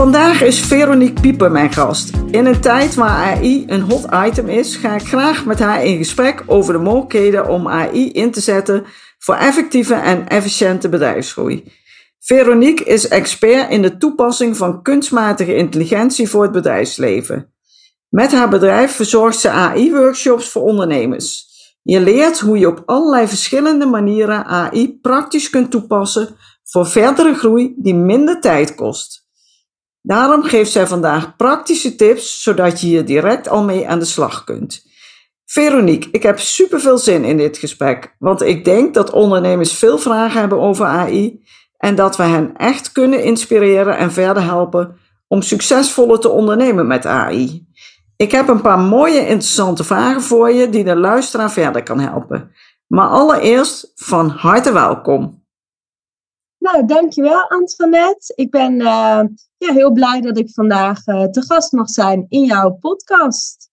Vandaag 0.00 0.42
is 0.42 0.60
Veronique 0.60 1.20
Pieper 1.20 1.50
mijn 1.50 1.72
gast. 1.72 2.10
In 2.30 2.46
een 2.46 2.60
tijd 2.60 2.94
waar 2.94 3.36
AI 3.36 3.64
een 3.66 3.80
hot 3.80 4.06
item 4.26 4.48
is, 4.48 4.76
ga 4.76 4.94
ik 4.94 5.02
graag 5.02 5.44
met 5.44 5.58
haar 5.58 5.84
in 5.84 5.96
gesprek 5.96 6.44
over 6.46 6.72
de 6.72 6.78
mogelijkheden 6.78 7.48
om 7.48 7.68
AI 7.68 8.10
in 8.10 8.30
te 8.30 8.40
zetten 8.40 8.84
voor 9.18 9.34
effectieve 9.34 9.94
en 9.94 10.28
efficiënte 10.28 10.88
bedrijfsgroei. 10.88 11.72
Veronique 12.18 12.84
is 12.84 13.08
expert 13.08 13.70
in 13.70 13.82
de 13.82 13.96
toepassing 13.96 14.56
van 14.56 14.82
kunstmatige 14.82 15.56
intelligentie 15.56 16.28
voor 16.28 16.42
het 16.42 16.52
bedrijfsleven. 16.52 17.52
Met 18.08 18.32
haar 18.32 18.48
bedrijf 18.48 18.92
verzorgt 18.92 19.38
ze 19.38 19.50
AI-workshops 19.50 20.48
voor 20.48 20.62
ondernemers. 20.62 21.46
Je 21.82 22.00
leert 22.00 22.38
hoe 22.38 22.58
je 22.58 22.68
op 22.68 22.82
allerlei 22.86 23.28
verschillende 23.28 23.86
manieren 23.86 24.44
AI 24.44 24.98
praktisch 25.00 25.50
kunt 25.50 25.70
toepassen 25.70 26.36
voor 26.64 26.86
verdere 26.86 27.34
groei 27.34 27.74
die 27.76 27.94
minder 27.94 28.40
tijd 28.40 28.74
kost. 28.74 29.19
Daarom 30.02 30.42
geeft 30.42 30.72
zij 30.72 30.86
vandaag 30.86 31.36
praktische 31.36 31.94
tips, 31.94 32.42
zodat 32.42 32.80
je 32.80 32.86
hier 32.86 33.04
direct 33.04 33.48
al 33.48 33.64
mee 33.64 33.88
aan 33.88 33.98
de 33.98 34.04
slag 34.04 34.44
kunt. 34.44 34.88
Veronique, 35.44 36.08
ik 36.12 36.22
heb 36.22 36.38
super 36.38 36.80
veel 36.80 36.98
zin 36.98 37.24
in 37.24 37.36
dit 37.36 37.58
gesprek, 37.58 38.14
want 38.18 38.42
ik 38.42 38.64
denk 38.64 38.94
dat 38.94 39.10
ondernemers 39.10 39.72
veel 39.72 39.98
vragen 39.98 40.40
hebben 40.40 40.60
over 40.60 40.86
AI 40.86 41.44
en 41.76 41.94
dat 41.94 42.16
we 42.16 42.22
hen 42.22 42.56
echt 42.56 42.92
kunnen 42.92 43.24
inspireren 43.24 43.96
en 43.96 44.12
verder 44.12 44.42
helpen 44.42 44.96
om 45.28 45.42
succesvoller 45.42 46.18
te 46.18 46.28
ondernemen 46.28 46.86
met 46.86 47.06
AI. 47.06 47.68
Ik 48.16 48.30
heb 48.30 48.48
een 48.48 48.60
paar 48.60 48.78
mooie 48.78 49.20
interessante 49.20 49.84
vragen 49.84 50.22
voor 50.22 50.50
je 50.50 50.68
die 50.68 50.84
de 50.84 50.96
luisteraar 50.96 51.50
verder 51.50 51.82
kan 51.82 52.00
helpen. 52.00 52.52
Maar 52.86 53.08
allereerst 53.08 53.92
van 53.94 54.28
harte 54.28 54.72
welkom. 54.72 55.39
Nou, 56.72 56.86
dankjewel 56.86 57.48
Antoinette. 57.48 58.32
Ik 58.36 58.50
ben 58.50 58.72
uh, 58.80 59.20
ja, 59.56 59.72
heel 59.72 59.92
blij 59.92 60.20
dat 60.20 60.38
ik 60.38 60.50
vandaag 60.50 61.06
uh, 61.06 61.24
te 61.24 61.42
gast 61.42 61.72
mag 61.72 61.88
zijn 61.88 62.26
in 62.28 62.44
jouw 62.44 62.70
podcast. 62.70 63.70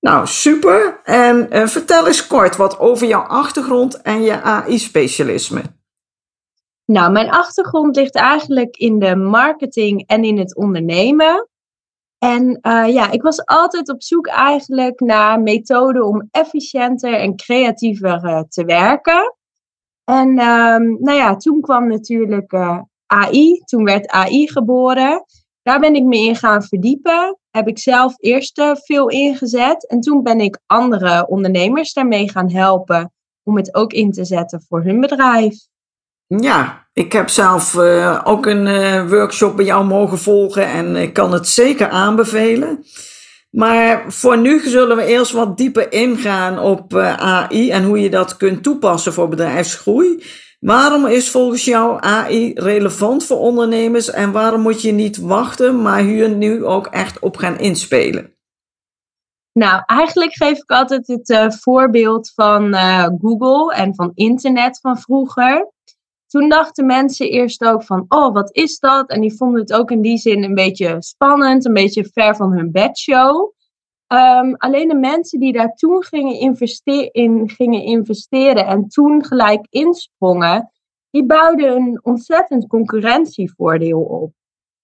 Nou, 0.00 0.26
super. 0.26 1.00
En 1.04 1.48
uh, 1.52 1.66
vertel 1.66 2.06
eens 2.06 2.26
kort 2.26 2.56
wat 2.56 2.78
over 2.78 3.06
jouw 3.06 3.22
achtergrond 3.22 4.02
en 4.02 4.22
je 4.22 4.42
AI-specialisme. 4.42 5.62
Nou, 6.84 7.12
mijn 7.12 7.30
achtergrond 7.30 7.96
ligt 7.96 8.14
eigenlijk 8.14 8.76
in 8.76 8.98
de 8.98 9.16
marketing 9.16 10.06
en 10.06 10.24
in 10.24 10.38
het 10.38 10.56
ondernemen. 10.56 11.48
En 12.18 12.58
ja, 12.92 13.10
ik 13.10 13.22
was 13.22 13.44
altijd 13.44 13.90
op 13.90 14.02
zoek 14.02 14.26
eigenlijk 14.26 15.00
naar 15.00 15.40
methoden 15.40 16.06
om 16.06 16.28
efficiënter 16.30 17.14
en 17.14 17.36
creatiever 17.36 18.44
te 18.48 18.64
werken. 18.64 19.35
En 20.06 20.28
um, 20.28 20.96
nou 21.00 21.16
ja, 21.16 21.36
toen 21.36 21.60
kwam 21.60 21.88
natuurlijk 21.88 22.52
uh, 22.52 22.78
AI. 23.06 23.62
Toen 23.64 23.84
werd 23.84 24.08
AI 24.08 24.48
geboren. 24.50 25.24
Daar 25.62 25.80
ben 25.80 25.94
ik 25.94 26.04
me 26.04 26.16
in 26.16 26.36
gaan 26.36 26.62
verdiepen. 26.62 27.38
Heb 27.50 27.68
ik 27.68 27.78
zelf 27.78 28.14
eerst 28.16 28.58
uh, 28.58 28.74
veel 28.74 29.08
ingezet. 29.08 29.86
En 29.88 30.00
toen 30.00 30.22
ben 30.22 30.40
ik 30.40 30.58
andere 30.66 31.26
ondernemers 31.28 31.92
daarmee 31.92 32.30
gaan 32.30 32.50
helpen. 32.50 33.12
Om 33.42 33.56
het 33.56 33.74
ook 33.74 33.92
in 33.92 34.12
te 34.12 34.24
zetten 34.24 34.62
voor 34.68 34.82
hun 34.82 35.00
bedrijf. 35.00 35.54
Ja, 36.26 36.88
ik 36.92 37.12
heb 37.12 37.28
zelf 37.28 37.74
uh, 37.74 38.20
ook 38.24 38.46
een 38.46 39.08
workshop 39.08 39.56
bij 39.56 39.64
jou 39.64 39.84
mogen 39.84 40.18
volgen. 40.18 40.66
En 40.66 40.96
ik 40.96 41.12
kan 41.12 41.32
het 41.32 41.48
zeker 41.48 41.88
aanbevelen. 41.88 42.84
Maar 43.56 44.12
voor 44.12 44.38
nu 44.38 44.60
zullen 44.60 44.96
we 44.96 45.04
eerst 45.04 45.32
wat 45.32 45.56
dieper 45.56 45.92
ingaan 45.92 46.58
op 46.58 46.94
eh, 46.94 47.14
AI 47.14 47.70
en 47.70 47.84
hoe 47.84 48.00
je 48.00 48.10
dat 48.10 48.36
kunt 48.36 48.62
toepassen 48.62 49.12
voor 49.12 49.28
bedrijfsgroei. 49.28 50.24
Waarom 50.60 51.06
is 51.06 51.30
volgens 51.30 51.64
jou 51.64 52.00
AI 52.00 52.52
relevant 52.54 53.24
voor 53.24 53.38
ondernemers 53.38 54.10
en 54.10 54.32
waarom 54.32 54.60
moet 54.60 54.82
je 54.82 54.92
niet 54.92 55.16
wachten, 55.16 55.82
maar 55.82 56.00
hier 56.00 56.28
nu 56.28 56.64
ook 56.64 56.86
echt 56.86 57.18
op 57.18 57.36
gaan 57.36 57.58
inspelen? 57.58 58.34
Nou, 59.52 59.82
eigenlijk 59.86 60.34
geef 60.34 60.58
ik 60.58 60.70
altijd 60.70 61.06
het 61.06 61.28
uh, 61.28 61.50
voorbeeld 61.50 62.32
van 62.34 62.74
uh, 62.74 63.08
Google 63.20 63.74
en 63.74 63.94
van 63.94 64.12
internet 64.14 64.80
van 64.80 64.98
vroeger. 64.98 65.70
Toen 66.26 66.48
dachten 66.48 66.86
mensen 66.86 67.30
eerst 67.30 67.64
ook 67.64 67.82
van, 67.82 68.04
oh, 68.08 68.32
wat 68.32 68.54
is 68.54 68.78
dat? 68.78 69.10
En 69.10 69.20
die 69.20 69.36
vonden 69.36 69.60
het 69.60 69.72
ook 69.72 69.90
in 69.90 70.00
die 70.00 70.18
zin 70.18 70.42
een 70.42 70.54
beetje 70.54 70.96
spannend, 70.98 71.64
een 71.64 71.74
beetje 71.74 72.04
ver 72.12 72.36
van 72.36 72.52
hun 72.52 72.72
bedshow. 72.72 73.54
Um, 74.12 74.54
alleen 74.56 74.88
de 74.88 74.94
mensen 74.94 75.40
die 75.40 75.52
daar 75.52 75.74
toen 75.74 76.04
gingen, 76.04 76.38
investeren, 76.38 77.12
in 77.12 77.48
gingen 77.48 77.82
investeren 77.82 78.66
en 78.66 78.88
toen 78.88 79.24
gelijk 79.24 79.66
insprongen, 79.70 80.70
die 81.10 81.26
bouwden 81.26 81.76
een 81.76 82.00
ontzettend 82.02 82.66
concurrentievoordeel 82.66 84.00
op. 84.00 84.32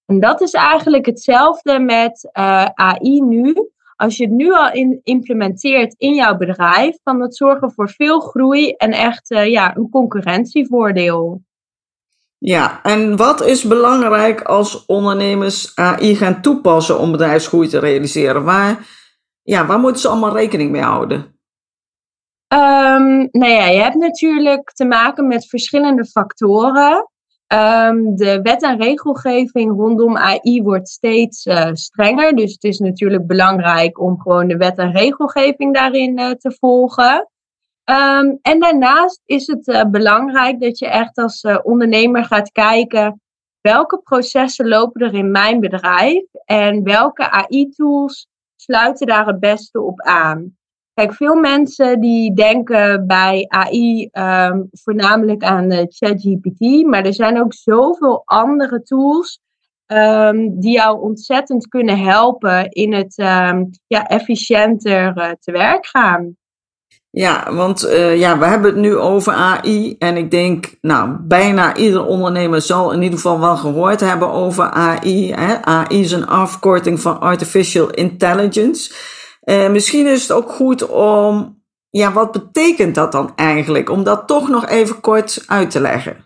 En 0.06 0.20
dat 0.20 0.40
is 0.40 0.52
eigenlijk 0.52 1.06
hetzelfde 1.06 1.78
met 1.78 2.28
eh, 2.32 2.64
AI 2.64 3.20
nu. 3.20 3.70
Als 3.96 4.16
je 4.16 4.24
het 4.24 4.32
nu 4.32 4.52
al 4.52 4.72
in, 4.72 5.00
implementeert 5.02 5.94
in 5.98 6.14
jouw 6.14 6.36
bedrijf, 6.36 6.96
kan 7.02 7.18
dat 7.18 7.36
zorgen 7.36 7.72
voor 7.72 7.88
veel 7.88 8.20
groei 8.20 8.70
en 8.70 8.90
echt 8.90 9.30
uh, 9.30 9.46
ja, 9.46 9.76
een 9.76 9.88
concurrentievoordeel. 9.90 11.42
Ja, 12.38 12.82
en 12.82 13.16
wat 13.16 13.44
is 13.44 13.64
belangrijk 13.64 14.40
als 14.40 14.86
ondernemers 14.86 15.76
AI 15.76 16.16
gaan 16.16 16.42
toepassen 16.42 16.98
om 16.98 17.10
bedrijfsgroei 17.10 17.68
te 17.68 17.78
realiseren? 17.78 18.44
Waar, 18.44 18.86
ja, 19.42 19.66
waar 19.66 19.78
moeten 19.78 20.00
ze 20.00 20.08
allemaal 20.08 20.36
rekening 20.36 20.70
mee 20.70 20.82
houden? 20.82 21.18
Um, 22.54 23.28
nou 23.30 23.50
ja, 23.52 23.66
je 23.66 23.80
hebt 23.80 23.94
natuurlijk 23.94 24.70
te 24.72 24.84
maken 24.84 25.26
met 25.26 25.48
verschillende 25.48 26.04
factoren. 26.04 27.11
Um, 27.52 28.16
de 28.16 28.40
wet 28.42 28.62
en 28.62 28.80
regelgeving 28.80 29.76
rondom 29.76 30.16
AI 30.16 30.62
wordt 30.62 30.88
steeds 30.88 31.46
uh, 31.46 31.68
strenger. 31.72 32.36
Dus 32.36 32.52
het 32.52 32.64
is 32.64 32.78
natuurlijk 32.78 33.26
belangrijk 33.26 34.00
om 34.00 34.20
gewoon 34.20 34.48
de 34.48 34.56
wet 34.56 34.78
en 34.78 34.92
regelgeving 34.92 35.74
daarin 35.74 36.18
uh, 36.18 36.30
te 36.30 36.56
volgen. 36.58 37.28
Um, 37.84 38.38
en 38.42 38.60
daarnaast 38.60 39.20
is 39.24 39.46
het 39.46 39.68
uh, 39.68 39.84
belangrijk 39.84 40.60
dat 40.60 40.78
je 40.78 40.86
echt 40.86 41.18
als 41.18 41.46
ondernemer 41.62 42.24
gaat 42.24 42.52
kijken 42.52 43.20
welke 43.62 43.98
processen 43.98 44.68
lopen 44.68 45.00
er 45.00 45.14
in 45.14 45.30
mijn 45.30 45.60
bedrijf 45.60 46.24
en 46.44 46.82
welke 46.82 47.30
AI-tools 47.30 48.26
sluiten 48.56 49.06
daar 49.06 49.26
het 49.26 49.40
beste 49.40 49.80
op 49.80 50.00
aan. 50.00 50.56
Veel 51.10 51.34
mensen 51.34 52.00
die 52.00 52.34
denken 52.34 53.06
bij 53.06 53.44
AI 53.48 54.08
um, 54.12 54.68
voornamelijk 54.72 55.42
aan 55.42 55.72
uh, 55.72 55.78
ChatGPT, 55.88 56.86
maar 56.86 57.04
er 57.04 57.14
zijn 57.14 57.40
ook 57.40 57.54
zoveel 57.54 58.22
andere 58.24 58.82
tools 58.82 59.40
um, 59.86 60.60
die 60.60 60.72
jou 60.72 61.00
ontzettend 61.00 61.68
kunnen 61.68 61.98
helpen 61.98 62.68
in 62.68 62.92
het 62.94 63.18
um, 63.18 63.70
ja, 63.86 64.06
efficiënter 64.06 65.16
uh, 65.16 65.30
te 65.40 65.52
werk 65.52 65.86
gaan. 65.86 66.36
Ja, 67.10 67.54
want 67.54 67.84
uh, 67.84 68.18
ja, 68.18 68.38
we 68.38 68.44
hebben 68.44 68.70
het 68.70 68.80
nu 68.80 68.96
over 68.96 69.32
AI. 69.32 69.96
En 69.98 70.16
ik 70.16 70.30
denk, 70.30 70.74
nou, 70.80 71.16
bijna 71.20 71.76
ieder 71.76 72.06
ondernemer 72.06 72.60
zal 72.60 72.92
in 72.92 73.02
ieder 73.02 73.18
geval 73.18 73.40
wel 73.40 73.56
gehoord 73.56 74.00
hebben 74.00 74.30
over 74.30 74.64
AI. 74.70 75.32
Hè? 75.32 75.62
AI 75.64 76.00
is 76.00 76.12
een 76.12 76.26
afkorting 76.26 77.00
van 77.00 77.20
Artificial 77.20 77.90
Intelligence. 77.90 78.92
Uh, 79.44 79.70
misschien 79.70 80.06
is 80.06 80.22
het 80.22 80.32
ook 80.32 80.50
goed 80.50 80.88
om, 80.88 81.62
ja, 81.90 82.12
wat 82.12 82.32
betekent 82.32 82.94
dat 82.94 83.12
dan 83.12 83.32
eigenlijk? 83.36 83.90
Om 83.90 84.02
dat 84.02 84.26
toch 84.26 84.48
nog 84.48 84.68
even 84.68 85.00
kort 85.00 85.44
uit 85.46 85.70
te 85.70 85.80
leggen. 85.80 86.24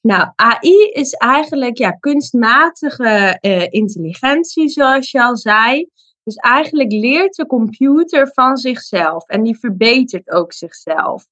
Nou, 0.00 0.28
AI 0.34 0.90
is 0.92 1.12
eigenlijk 1.12 1.78
ja, 1.78 1.90
kunstmatige 1.90 3.38
uh, 3.40 3.66
intelligentie, 3.70 4.68
zoals 4.68 5.10
je 5.10 5.22
al 5.22 5.36
zei. 5.36 5.88
Dus 6.22 6.36
eigenlijk 6.36 6.92
leert 6.92 7.34
de 7.34 7.46
computer 7.46 8.30
van 8.32 8.56
zichzelf 8.56 9.28
en 9.28 9.42
die 9.42 9.58
verbetert 9.58 10.30
ook 10.30 10.52
zichzelf. 10.52 11.26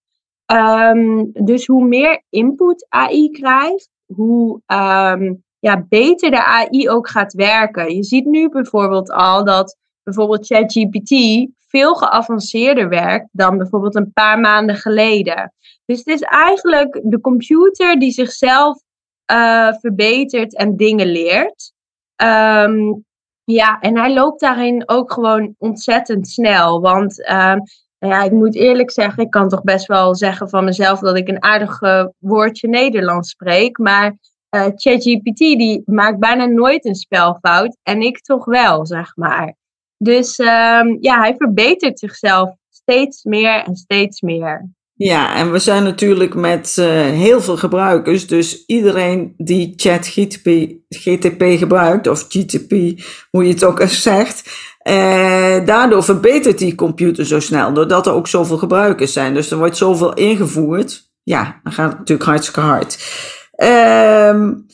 Um, 0.53 1.31
dus 1.33 1.67
hoe 1.67 1.87
meer 1.87 2.23
input 2.31 2.87
AI 2.89 3.31
krijgt, 3.31 3.89
hoe 4.15 4.61
um, 4.67 5.45
ja, 5.59 5.85
beter 5.89 6.31
de 6.31 6.45
AI 6.45 6.89
ook 6.89 7.09
gaat 7.09 7.33
werken. 7.33 7.95
Je 7.95 8.03
ziet 8.03 8.25
nu 8.25 8.49
bijvoorbeeld 8.49 9.11
al 9.11 9.45
dat 9.45 9.77
bijvoorbeeld 10.07 10.47
ChatGPT 10.47 11.15
veel 11.69 11.95
geavanceerder 11.95 12.89
werkt 12.89 13.29
dan 13.33 13.59
bijvoorbeeld 13.59 13.95
een 13.95 14.13
paar 14.13 14.39
maanden 14.41 14.77
geleden. 14.77 15.53
Dus 15.85 15.99
het 15.99 16.07
is 16.07 16.21
eigenlijk 16.21 17.01
de 17.05 17.21
computer 17.21 17.99
die 17.99 18.11
zichzelf 18.11 18.83
uh, 19.33 19.73
verbetert 19.81 20.57
en 20.57 20.77
dingen 20.77 21.07
leert. 21.07 21.73
Ehm, 22.17 22.93
ja, 23.45 23.81
en 23.81 23.99
hij 23.99 24.15
loopt 24.15 24.41
daarin 24.41 24.89
ook 24.89 25.13
gewoon 25.13 25.55
ontzettend 25.59 26.29
snel. 26.29 26.81
Want 26.81 27.31
um, 27.31 27.63
ja, 27.99 28.23
ik 28.23 28.33
moet 28.33 28.55
eerlijk 28.55 28.91
zeggen, 28.91 29.23
ik 29.23 29.31
kan 29.31 29.49
toch 29.49 29.63
best 29.63 29.87
wel 29.87 30.15
zeggen 30.15 30.49
van 30.49 30.65
mezelf 30.65 30.99
dat 30.99 31.17
ik 31.17 31.29
een 31.29 31.43
aardig 31.43 31.81
woordje 32.19 32.69
Nederlands 32.69 33.31
spreek. 33.31 33.79
Maar 33.79 34.17
uh, 34.51 34.67
ChatGPT 34.75 35.39
die 35.39 35.83
maakt 35.85 36.19
bijna 36.19 36.45
nooit 36.45 36.85
een 36.85 36.95
spelfout 36.95 37.77
en 37.83 38.01
ik 38.01 38.21
toch 38.21 38.45
wel, 38.45 38.87
zeg 38.87 39.17
maar. 39.17 39.55
Dus 39.99 40.39
um, 40.39 40.97
ja, 41.01 41.19
hij 41.19 41.35
verbetert 41.39 41.99
zichzelf 41.99 42.51
steeds 42.71 43.25
meer 43.25 43.63
en 43.65 43.77
steeds 43.77 44.21
meer. 44.21 44.75
Ja, 44.99 45.37
en 45.37 45.53
we 45.53 45.59
zijn 45.59 45.83
natuurlijk 45.83 46.35
met 46.35 46.77
uh, 46.79 46.87
heel 47.05 47.41
veel 47.41 47.57
gebruikers. 47.57 48.27
Dus 48.27 48.65
iedereen 48.67 49.35
die 49.37 49.73
ChatGTP 49.77 50.49
GTP 50.89 51.59
gebruikt, 51.59 52.09
of 52.09 52.27
GTP, 52.29 52.71
hoe 53.31 53.45
je 53.45 53.53
het 53.53 53.65
ook 53.65 53.81
eens 53.81 54.03
zegt. 54.13 54.65
Uh, 54.89 55.67
daardoor 55.67 56.05
verbetert 56.05 56.59
die 56.59 56.75
computer 56.75 57.27
zo 57.27 57.41
snel, 57.41 57.73
doordat 57.73 58.07
er 58.07 58.13
ook 58.13 58.29
zoveel 58.29 58.59
gebruikers 58.59 59.13
zijn. 59.13 59.35
Dus 59.35 59.51
er 59.51 59.59
wordt 59.59 59.77
zoveel 59.77 60.15
ingevoerd. 60.15 61.11
Ja, 61.23 61.61
dan 61.63 61.73
gaat 61.73 61.89
het 61.89 61.99
natuurlijk 61.99 62.29
hartstikke 62.29 62.61
hard. 62.61 62.99
Um, 64.35 64.67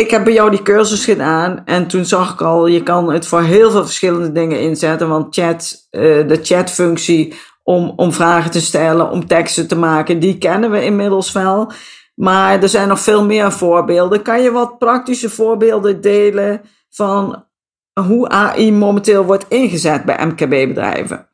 ik 0.00 0.10
heb 0.10 0.24
bij 0.24 0.32
jou 0.32 0.50
die 0.50 0.62
cursus 0.62 1.04
gedaan 1.04 1.64
en 1.64 1.86
toen 1.86 2.04
zag 2.04 2.32
ik 2.32 2.40
al, 2.40 2.66
je 2.66 2.82
kan 2.82 3.12
het 3.12 3.26
voor 3.26 3.42
heel 3.42 3.70
veel 3.70 3.84
verschillende 3.84 4.32
dingen 4.32 4.60
inzetten. 4.60 5.08
Want 5.08 5.34
chat, 5.34 5.88
uh, 5.90 6.28
de 6.28 6.38
chatfunctie 6.42 7.34
om, 7.62 7.92
om 7.96 8.12
vragen 8.12 8.50
te 8.50 8.60
stellen, 8.60 9.10
om 9.10 9.26
teksten 9.26 9.68
te 9.68 9.76
maken, 9.76 10.18
die 10.18 10.38
kennen 10.38 10.70
we 10.70 10.84
inmiddels 10.84 11.32
wel. 11.32 11.72
Maar 12.14 12.62
er 12.62 12.68
zijn 12.68 12.88
nog 12.88 13.00
veel 13.00 13.24
meer 13.24 13.52
voorbeelden. 13.52 14.22
Kan 14.22 14.42
je 14.42 14.50
wat 14.50 14.78
praktische 14.78 15.30
voorbeelden 15.30 16.00
delen 16.00 16.60
van 16.90 17.44
hoe 18.00 18.28
AI 18.28 18.72
momenteel 18.72 19.24
wordt 19.24 19.48
ingezet 19.48 20.04
bij 20.04 20.26
MKB-bedrijven? 20.26 21.28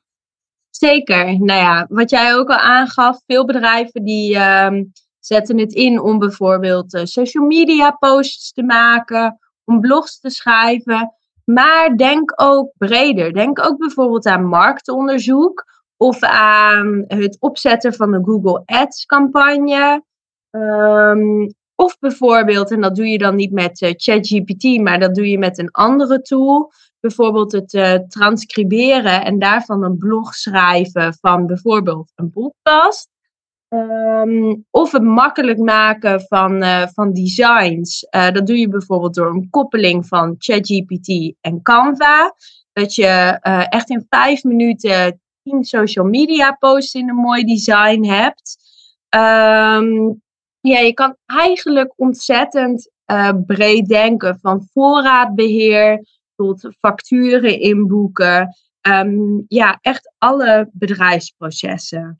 Zeker. 0.70 1.24
Nou 1.24 1.60
ja, 1.60 1.86
wat 1.88 2.10
jij 2.10 2.34
ook 2.34 2.48
al 2.48 2.56
aangaf, 2.56 3.20
veel 3.26 3.44
bedrijven 3.44 4.04
die 4.04 4.36
um, 4.36 4.92
zetten 5.26 5.58
het 5.58 5.72
in 5.72 6.00
om 6.00 6.18
bijvoorbeeld 6.18 6.94
uh, 6.94 7.04
social 7.04 7.44
media 7.44 7.90
posts 7.90 8.52
te 8.52 8.62
maken, 8.62 9.38
om 9.64 9.80
blogs 9.80 10.20
te 10.20 10.30
schrijven. 10.30 11.14
Maar 11.44 11.96
denk 11.96 12.32
ook 12.36 12.72
breder. 12.76 13.32
Denk 13.32 13.66
ook 13.66 13.78
bijvoorbeeld 13.78 14.26
aan 14.26 14.44
marktonderzoek 14.46 15.64
of 15.96 16.22
aan 16.22 17.04
het 17.06 17.36
opzetten 17.40 17.94
van 17.94 18.14
een 18.14 18.24
Google 18.24 18.62
Ads 18.64 19.06
campagne. 19.06 20.02
Um, 20.50 21.54
of 21.74 21.98
bijvoorbeeld, 21.98 22.70
en 22.70 22.80
dat 22.80 22.96
doe 22.96 23.06
je 23.06 23.18
dan 23.18 23.34
niet 23.34 23.52
met 23.52 23.80
uh, 23.80 23.90
ChatGPT, 23.96 24.80
maar 24.80 25.00
dat 25.00 25.14
doe 25.14 25.30
je 25.30 25.38
met 25.38 25.58
een 25.58 25.70
andere 25.70 26.22
tool. 26.22 26.72
Bijvoorbeeld 27.00 27.52
het 27.52 27.72
uh, 27.72 27.94
transcriberen 27.94 29.24
en 29.24 29.38
daarvan 29.38 29.84
een 29.84 29.96
blog 29.98 30.34
schrijven 30.34 31.14
van 31.20 31.46
bijvoorbeeld 31.46 32.12
een 32.14 32.30
podcast. 32.30 33.08
Um, 33.74 34.64
of 34.70 34.92
het 34.92 35.02
makkelijk 35.02 35.58
maken 35.58 36.20
van, 36.20 36.62
uh, 36.62 36.86
van 36.86 37.12
designs. 37.12 38.06
dat 38.10 38.46
doe 38.46 38.58
je 38.58 38.68
bijvoorbeeld 38.68 39.14
door 39.14 39.30
een 39.30 39.50
koppeling 39.50 40.06
van 40.06 40.34
ChatGPT 40.38 41.34
en 41.40 41.62
Canva. 41.62 42.34
Dat 42.72 42.94
je 42.94 43.38
echt 43.68 43.90
in 43.90 44.06
vijf 44.08 44.44
minuten 44.44 45.20
tien 45.42 45.64
social 45.64 46.06
media 46.06 46.52
posts 46.52 46.94
in 46.94 47.08
een 47.08 47.16
mooi 47.16 47.44
design 47.44 48.04
hebt. 48.04 48.56
Um, 49.16 50.22
ja, 50.60 50.78
je 50.78 50.92
kan 50.94 51.16
eigenlijk 51.26 51.92
ontzettend 51.96 52.90
breed 53.46 53.86
denken. 53.86 54.38
Van 54.40 54.68
voorraadbeheer 54.72 56.06
tot 56.36 56.68
facturen 56.78 57.60
inboeken. 57.60 58.56
Um, 58.88 59.44
ja, 59.48 59.78
echt 59.80 60.14
alle 60.18 60.68
bedrijfsprocessen. 60.72 62.18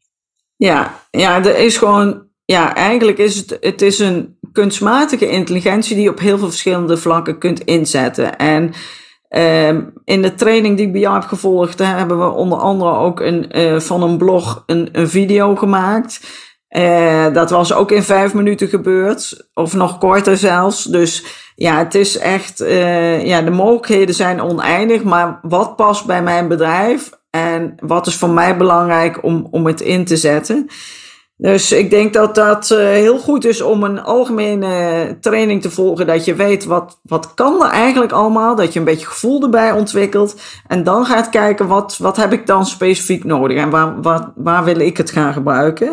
Ja, 0.57 1.01
ja, 1.11 1.45
er 1.45 1.59
is 1.59 1.77
gewoon. 1.77 2.23
Ja, 2.45 2.75
eigenlijk 2.75 3.19
is 3.19 3.37
het, 3.37 3.57
het 3.61 3.83
is 3.83 3.99
een 3.99 4.39
kunstmatige 4.53 5.29
intelligentie 5.29 5.95
die 5.95 6.05
je 6.05 6.11
op 6.11 6.19
heel 6.19 6.39
veel 6.39 6.49
verschillende 6.49 6.97
vlakken 6.97 7.39
kunt 7.39 7.61
inzetten. 7.61 8.37
En 8.37 8.73
um, 9.69 9.93
in 10.05 10.23
de 10.23 10.35
training 10.35 10.77
die 10.77 10.87
ik 10.87 10.93
bij 10.93 11.01
jou 11.01 11.15
heb 11.15 11.29
gevolgd, 11.29 11.79
hebben 11.79 12.19
we 12.19 12.31
onder 12.31 12.59
andere 12.59 12.95
ook 12.95 13.21
een, 13.21 13.59
uh, 13.59 13.81
van 13.81 14.03
een 14.03 14.19
blog 14.19 14.63
een, 14.67 14.89
een 14.93 15.09
video 15.09 15.57
gemaakt. 15.57 16.21
Uh, 16.77 17.33
dat 17.33 17.51
was 17.51 17.73
ook 17.73 17.91
in 17.91 18.03
vijf 18.03 18.35
minuten 18.35 18.69
gebeurd, 18.69 19.49
of 19.55 19.75
nog 19.75 19.99
korter 19.99 20.37
zelfs. 20.37 20.85
Dus 20.85 21.25
ja, 21.55 21.79
het 21.79 21.95
is 21.95 22.19
echt, 22.19 22.61
uh, 22.61 23.27
ja, 23.27 23.43
de 23.43 23.51
mogelijkheden 23.51 24.15
zijn 24.15 24.43
oneindig, 24.43 25.03
maar 25.03 25.39
wat 25.43 25.77
past 25.77 26.07
bij 26.07 26.23
mijn 26.23 26.49
bedrijf 26.49 27.11
en 27.35 27.75
wat 27.77 28.07
is 28.07 28.17
voor 28.17 28.31
mij 28.31 28.57
belangrijk 28.57 29.23
om, 29.23 29.49
om 29.51 29.67
het 29.67 29.81
in 29.81 30.05
te 30.05 30.17
zetten? 30.17 30.67
Dus 31.37 31.73
ik 31.73 31.91
denk 31.91 32.13
dat 32.13 32.35
dat 32.35 32.71
uh, 32.71 32.79
heel 32.79 33.19
goed 33.19 33.45
is 33.45 33.61
om 33.61 33.83
een 33.83 34.01
algemene 34.01 35.17
training 35.21 35.63
te 35.63 35.71
volgen. 35.71 36.07
Dat 36.07 36.25
je 36.25 36.35
weet 36.35 36.65
wat, 36.65 37.01
wat 37.03 37.35
kan 37.35 37.63
er 37.63 37.71
eigenlijk 37.71 38.13
allemaal. 38.13 38.55
Dat 38.55 38.73
je 38.73 38.79
een 38.79 38.85
beetje 38.85 39.07
gevoel 39.07 39.43
erbij 39.43 39.73
ontwikkelt. 39.73 40.41
En 40.67 40.85
dan 40.85 41.05
gaat 41.05 41.29
kijken 41.29 41.67
wat, 41.67 41.97
wat 41.97 42.17
heb 42.17 42.33
ik 42.33 42.47
dan 42.47 42.67
specifiek 42.67 43.25
nodig. 43.25 43.59
En 43.59 43.71
waar, 43.71 44.33
waar, 44.35 44.65
wil 44.65 44.79
ik 44.79 44.97
het 44.97 45.11
gaan 45.11 45.33
gebruiken. 45.33 45.89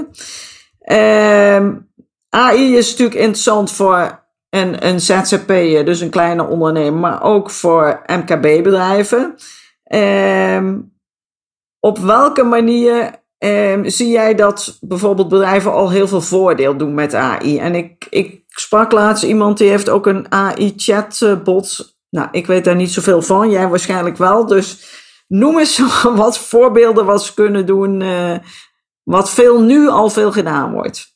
Um, 1.55 1.89
AI 2.29 2.77
is 2.77 2.89
natuurlijk 2.89 3.19
interessant 3.19 3.71
voor 3.71 4.23
een, 4.49 4.87
een 4.87 4.99
ZZP'er, 4.99 5.85
dus 5.85 5.99
een 5.99 6.09
kleine 6.09 6.47
ondernemer, 6.47 6.99
maar 6.99 7.23
ook 7.23 7.49
voor 7.49 8.01
MKB-bedrijven. 8.05 9.35
Um, 9.93 10.90
op 11.81 11.97
welke 11.97 12.43
manier 12.43 13.23
um, 13.37 13.89
zie 13.89 14.09
jij 14.09 14.35
dat 14.35 14.77
bijvoorbeeld 14.81 15.29
bedrijven 15.29 15.71
al 15.71 15.89
heel 15.89 16.07
veel 16.07 16.21
voordeel 16.21 16.77
doen 16.77 16.93
met 16.93 17.13
AI? 17.13 17.57
En 17.57 17.75
ik, 17.75 18.07
ik 18.09 18.43
sprak 18.47 18.91
laatst 18.91 19.23
iemand 19.23 19.57
die 19.57 19.69
heeft 19.69 19.89
ook 19.89 20.05
een 20.05 20.31
AI-chatbot. 20.31 21.97
Nou, 22.09 22.27
ik 22.31 22.47
weet 22.47 22.63
daar 22.63 22.75
niet 22.75 22.91
zoveel 22.91 23.21
van, 23.21 23.49
jij 23.49 23.67
waarschijnlijk 23.67 24.17
wel. 24.17 24.45
Dus 24.45 24.85
noem 25.27 25.59
eens 25.59 25.81
wat 26.15 26.37
voorbeelden 26.39 27.05
wat 27.05 27.23
ze 27.23 27.33
kunnen 27.33 27.65
doen 27.65 28.01
uh, 28.01 28.37
wat 29.03 29.29
veel 29.29 29.61
nu 29.61 29.87
al 29.87 30.09
veel 30.09 30.31
gedaan 30.31 30.71
wordt. 30.71 31.09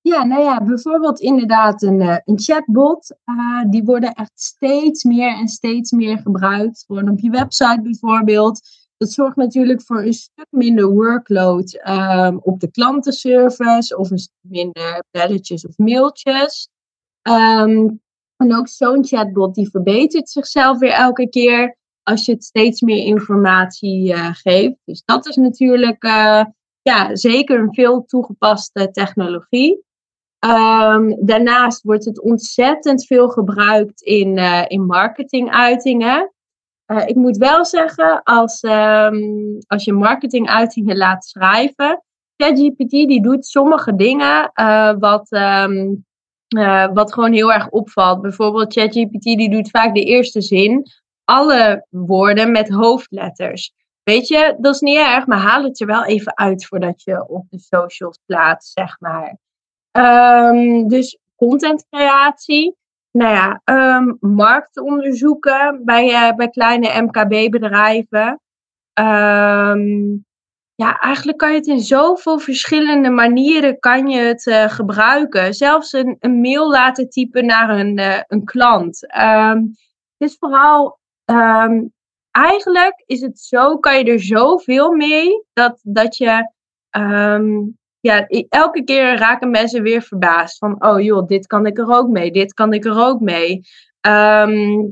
Ja, 0.00 0.24
nou 0.24 0.42
ja, 0.42 0.64
bijvoorbeeld 0.64 1.20
inderdaad 1.20 1.82
een, 1.82 2.00
uh, 2.00 2.16
een 2.24 2.40
chatbot. 2.40 3.16
Uh, 3.24 3.70
die 3.70 3.84
worden 3.84 4.12
echt 4.12 4.40
steeds 4.40 5.04
meer 5.04 5.36
en 5.36 5.48
steeds 5.48 5.90
meer 5.90 6.18
gebruikt. 6.18 6.84
Gewoon 6.86 7.08
op 7.08 7.20
je 7.20 7.30
website 7.30 7.80
bijvoorbeeld. 7.82 8.60
Dat 9.00 9.12
zorgt 9.12 9.36
natuurlijk 9.36 9.82
voor 9.82 10.02
een 10.02 10.12
stuk 10.12 10.46
minder 10.50 10.86
workload 10.86 11.88
um, 11.88 12.38
op 12.42 12.60
de 12.60 12.70
klantenservice. 12.70 13.96
Of 13.96 14.10
een 14.10 14.18
stuk 14.18 14.38
minder 14.40 15.04
belletjes 15.10 15.66
of 15.66 15.78
mailtjes. 15.78 16.68
Um, 17.22 18.00
en 18.36 18.56
ook 18.56 18.68
zo'n 18.68 19.04
chatbot 19.04 19.54
die 19.54 19.70
verbetert 19.70 20.30
zichzelf 20.30 20.78
weer 20.78 20.92
elke 20.92 21.28
keer. 21.28 21.76
Als 22.02 22.24
je 22.24 22.32
het 22.32 22.44
steeds 22.44 22.80
meer 22.80 23.04
informatie 23.04 24.12
uh, 24.12 24.28
geeft. 24.32 24.76
Dus 24.84 25.02
dat 25.04 25.26
is 25.26 25.36
natuurlijk 25.36 26.04
ja, 26.82 27.16
zeker 27.16 27.58
een 27.58 27.74
veel 27.74 28.04
toegepaste 28.04 28.90
technologie. 28.90 29.84
Um, 30.44 31.26
daarnaast 31.26 31.82
wordt 31.82 32.04
het 32.04 32.20
ontzettend 32.20 33.06
veel 33.06 33.28
gebruikt 33.28 34.00
in, 34.00 34.36
uh, 34.36 34.64
in 34.66 34.86
marketinguitingen. 34.86 36.32
Uh, 36.90 37.06
ik 37.06 37.14
moet 37.14 37.36
wel 37.36 37.64
zeggen, 37.64 38.22
als, 38.22 38.62
um, 38.62 39.58
als 39.66 39.84
je 39.84 39.92
marketinguitingen 39.92 40.96
laat 40.96 41.24
schrijven, 41.24 42.02
ChatGPT 42.36 42.90
die 42.90 43.22
doet 43.22 43.46
sommige 43.46 43.96
dingen 43.96 44.50
uh, 44.54 44.94
wat, 44.98 45.32
um, 45.32 46.04
wat 46.94 47.12
gewoon 47.12 47.32
heel 47.32 47.52
erg 47.52 47.68
opvalt. 47.68 48.20
Bijvoorbeeld 48.20 48.72
ChatGPT 48.72 49.22
die 49.22 49.50
doet 49.50 49.70
vaak 49.70 49.94
de 49.94 50.04
eerste 50.04 50.40
zin, 50.40 50.86
alle 51.24 51.86
woorden 51.88 52.50
met 52.50 52.68
hoofdletters. 52.68 53.72
Weet 54.02 54.28
je, 54.28 54.56
dat 54.58 54.74
is 54.74 54.80
niet 54.80 54.98
erg, 54.98 55.26
maar 55.26 55.38
haal 55.38 55.62
het 55.62 55.80
er 55.80 55.86
wel 55.86 56.04
even 56.04 56.36
uit 56.36 56.66
voordat 56.66 57.02
je 57.02 57.28
op 57.28 57.46
de 57.50 57.58
socials 57.58 58.18
plaatst, 58.26 58.72
zeg 58.72 58.96
maar. 59.00 59.38
Um, 59.92 60.88
dus 60.88 61.18
contentcreatie. 61.36 62.76
Nou 63.12 63.34
ja, 63.34 63.60
um, 63.98 64.16
marktonderzoeken 64.20 65.84
bij, 65.84 66.08
uh, 66.08 66.36
bij 66.36 66.48
kleine 66.48 67.02
MKB-bedrijven. 67.02 68.40
Um, 69.00 70.24
ja, 70.74 70.98
eigenlijk 70.98 71.38
kan 71.38 71.50
je 71.50 71.56
het 71.56 71.66
in 71.66 71.80
zoveel 71.80 72.38
verschillende 72.38 73.10
manieren 73.10 73.78
kan 73.78 74.08
je 74.08 74.20
het 74.20 74.46
uh, 74.46 74.68
gebruiken. 74.68 75.54
Zelfs 75.54 75.92
een, 75.92 76.16
een, 76.20 76.40
mail 76.40 76.70
laten 76.70 77.08
typen 77.08 77.46
naar 77.46 77.70
een, 77.70 77.98
uh, 77.98 78.20
een 78.26 78.44
klant. 78.44 79.00
het 79.00 80.28
is 80.28 80.36
vooral 80.38 80.98
eigenlijk 82.30 83.02
is 83.06 83.20
het 83.20 83.40
zo, 83.40 83.78
kan 83.78 83.98
je 83.98 84.04
er 84.04 84.20
zoveel 84.20 84.92
mee 84.92 85.44
dat, 85.52 85.80
dat 85.82 86.16
je 86.16 86.50
um, 86.90 87.78
ja, 88.00 88.26
elke 88.48 88.84
keer 88.84 89.16
raken 89.16 89.50
mensen 89.50 89.82
weer 89.82 90.02
verbaasd 90.02 90.58
van, 90.58 90.84
oh 90.84 91.00
joh, 91.00 91.26
dit 91.26 91.46
kan 91.46 91.66
ik 91.66 91.78
er 91.78 91.88
ook 91.88 92.08
mee, 92.08 92.30
dit 92.30 92.54
kan 92.54 92.72
ik 92.72 92.84
er 92.84 93.06
ook 93.06 93.20
mee. 93.20 93.60
Ehm, 94.00 94.86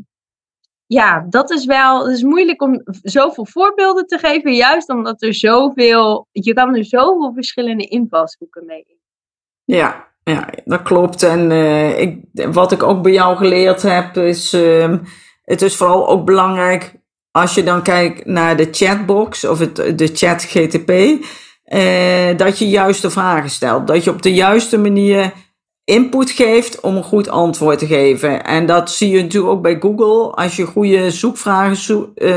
ja, 0.86 1.26
dat 1.28 1.50
is 1.50 1.64
wel, 1.64 2.04
het 2.06 2.16
is 2.16 2.22
moeilijk 2.22 2.62
om 2.62 2.82
zoveel 3.02 3.46
voorbeelden 3.46 4.06
te 4.06 4.18
geven, 4.18 4.54
juist 4.54 4.88
omdat 4.88 5.22
er 5.22 5.34
zoveel, 5.34 6.26
je 6.32 6.52
kan 6.52 6.76
er 6.76 6.84
zoveel 6.84 7.32
verschillende 7.34 7.84
invalshoeken 7.84 8.66
mee. 8.66 8.98
Ja, 9.64 10.08
ja, 10.22 10.48
dat 10.64 10.82
klopt. 10.82 11.22
En 11.22 11.50
uh, 11.50 12.00
ik, 12.00 12.24
wat 12.32 12.72
ik 12.72 12.82
ook 12.82 13.02
bij 13.02 13.12
jou 13.12 13.36
geleerd 13.36 13.82
heb, 13.82 14.16
is 14.16 14.54
uh, 14.54 14.98
het 15.42 15.62
is 15.62 15.76
vooral 15.76 16.08
ook 16.08 16.24
belangrijk 16.24 16.94
als 17.30 17.54
je 17.54 17.62
dan 17.62 17.82
kijkt 17.82 18.26
naar 18.26 18.56
de 18.56 18.68
chatbox 18.70 19.44
of 19.44 19.58
het, 19.58 19.76
de 19.76 20.10
chat 20.12 20.42
GTP, 20.42 20.90
uh, 21.74 22.36
dat 22.36 22.58
je 22.58 22.68
juiste 22.68 23.10
vragen 23.10 23.50
stelt. 23.50 23.86
Dat 23.86 24.04
je 24.04 24.10
op 24.10 24.22
de 24.22 24.34
juiste 24.34 24.78
manier 24.78 25.32
input 25.84 26.30
geeft 26.30 26.80
om 26.80 26.96
een 26.96 27.02
goed 27.02 27.28
antwoord 27.28 27.78
te 27.78 27.86
geven. 27.86 28.44
En 28.44 28.66
dat 28.66 28.90
zie 28.90 29.10
je 29.10 29.22
natuurlijk 29.22 29.52
ook 29.52 29.62
bij 29.62 29.76
Google. 29.80 30.34
Als 30.34 30.56
je 30.56 30.66
goede 30.66 31.10
zoekvragen 31.10 31.76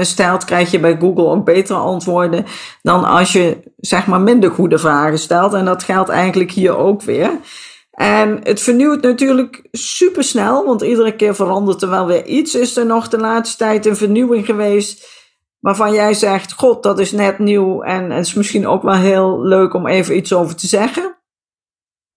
stelt, 0.06 0.46
krijg 0.46 0.72
je 0.72 0.80
bij 0.80 0.98
Google 1.00 1.26
ook 1.26 1.46
betere 1.46 1.80
antwoorden 1.80 2.46
dan 2.82 3.04
als 3.04 3.32
je 3.32 3.58
zeg 3.78 4.08
maar 4.08 4.22
minder 4.22 4.52
goede 4.52 4.78
vragen 4.78 5.20
stelt. 5.20 5.54
En 5.54 5.66
dat 5.66 5.84
geldt 5.84 6.10
eigenlijk 6.10 6.52
hier 6.52 6.78
ook 6.78 7.02
weer. 7.02 7.32
En 7.92 8.40
het 8.44 8.62
vernieuwt 8.62 9.02
natuurlijk 9.02 9.62
super 9.72 10.24
snel, 10.24 10.66
want 10.66 10.82
iedere 10.82 11.16
keer 11.16 11.36
verandert 11.36 11.82
er 11.82 11.90
wel 11.90 12.06
weer 12.06 12.26
iets. 12.26 12.56
Is 12.56 12.78
er 12.78 12.86
nog 12.86 13.08
de 13.08 13.18
laatste 13.18 13.58
tijd 13.58 13.86
een 13.86 13.96
vernieuwing 13.96 14.46
geweest 14.46 15.08
waarvan 15.62 15.94
jij 15.94 16.14
zegt: 16.14 16.54
God, 16.54 16.84
dat 16.84 17.00
is 17.00 17.12
net 17.12 17.40
nieuw 17.40 17.82
en 17.82 18.12
het 18.12 18.26
is 18.26 18.34
misschien 18.34 18.68
ook 18.68 18.84
wel 18.84 18.96
heel 18.96 19.42
leuk 19.42 19.74
om 19.74 19.88
even 19.88 20.16
iets 20.16 20.34
over 20.34 20.56
te 20.56 20.68
zeggen? 20.68 21.16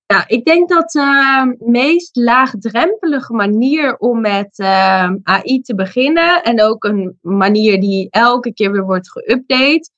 Ja, 0.06 0.24
ik 0.26 0.44
denk 0.44 0.68
dat 0.68 0.90
de 0.90 1.00
uh, 1.00 1.68
meest 1.68 2.16
laagdrempelige 2.16 3.32
manier 3.32 3.96
om 3.96 4.20
met 4.20 4.58
uh, 4.58 5.10
AI 5.22 5.60
te 5.60 5.74
beginnen 5.74 6.42
en 6.42 6.62
ook 6.62 6.84
een 6.84 7.18
manier 7.20 7.80
die 7.80 8.08
elke 8.10 8.52
keer 8.52 8.72
weer 8.72 8.84
wordt 8.84 9.08
geüpdate, 9.08 9.90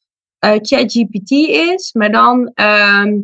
uh, 0.45 0.51
ChatGPT 0.61 1.31
is, 1.31 1.93
maar 1.93 2.13
dan 2.13 2.51
ehm, 2.55 3.21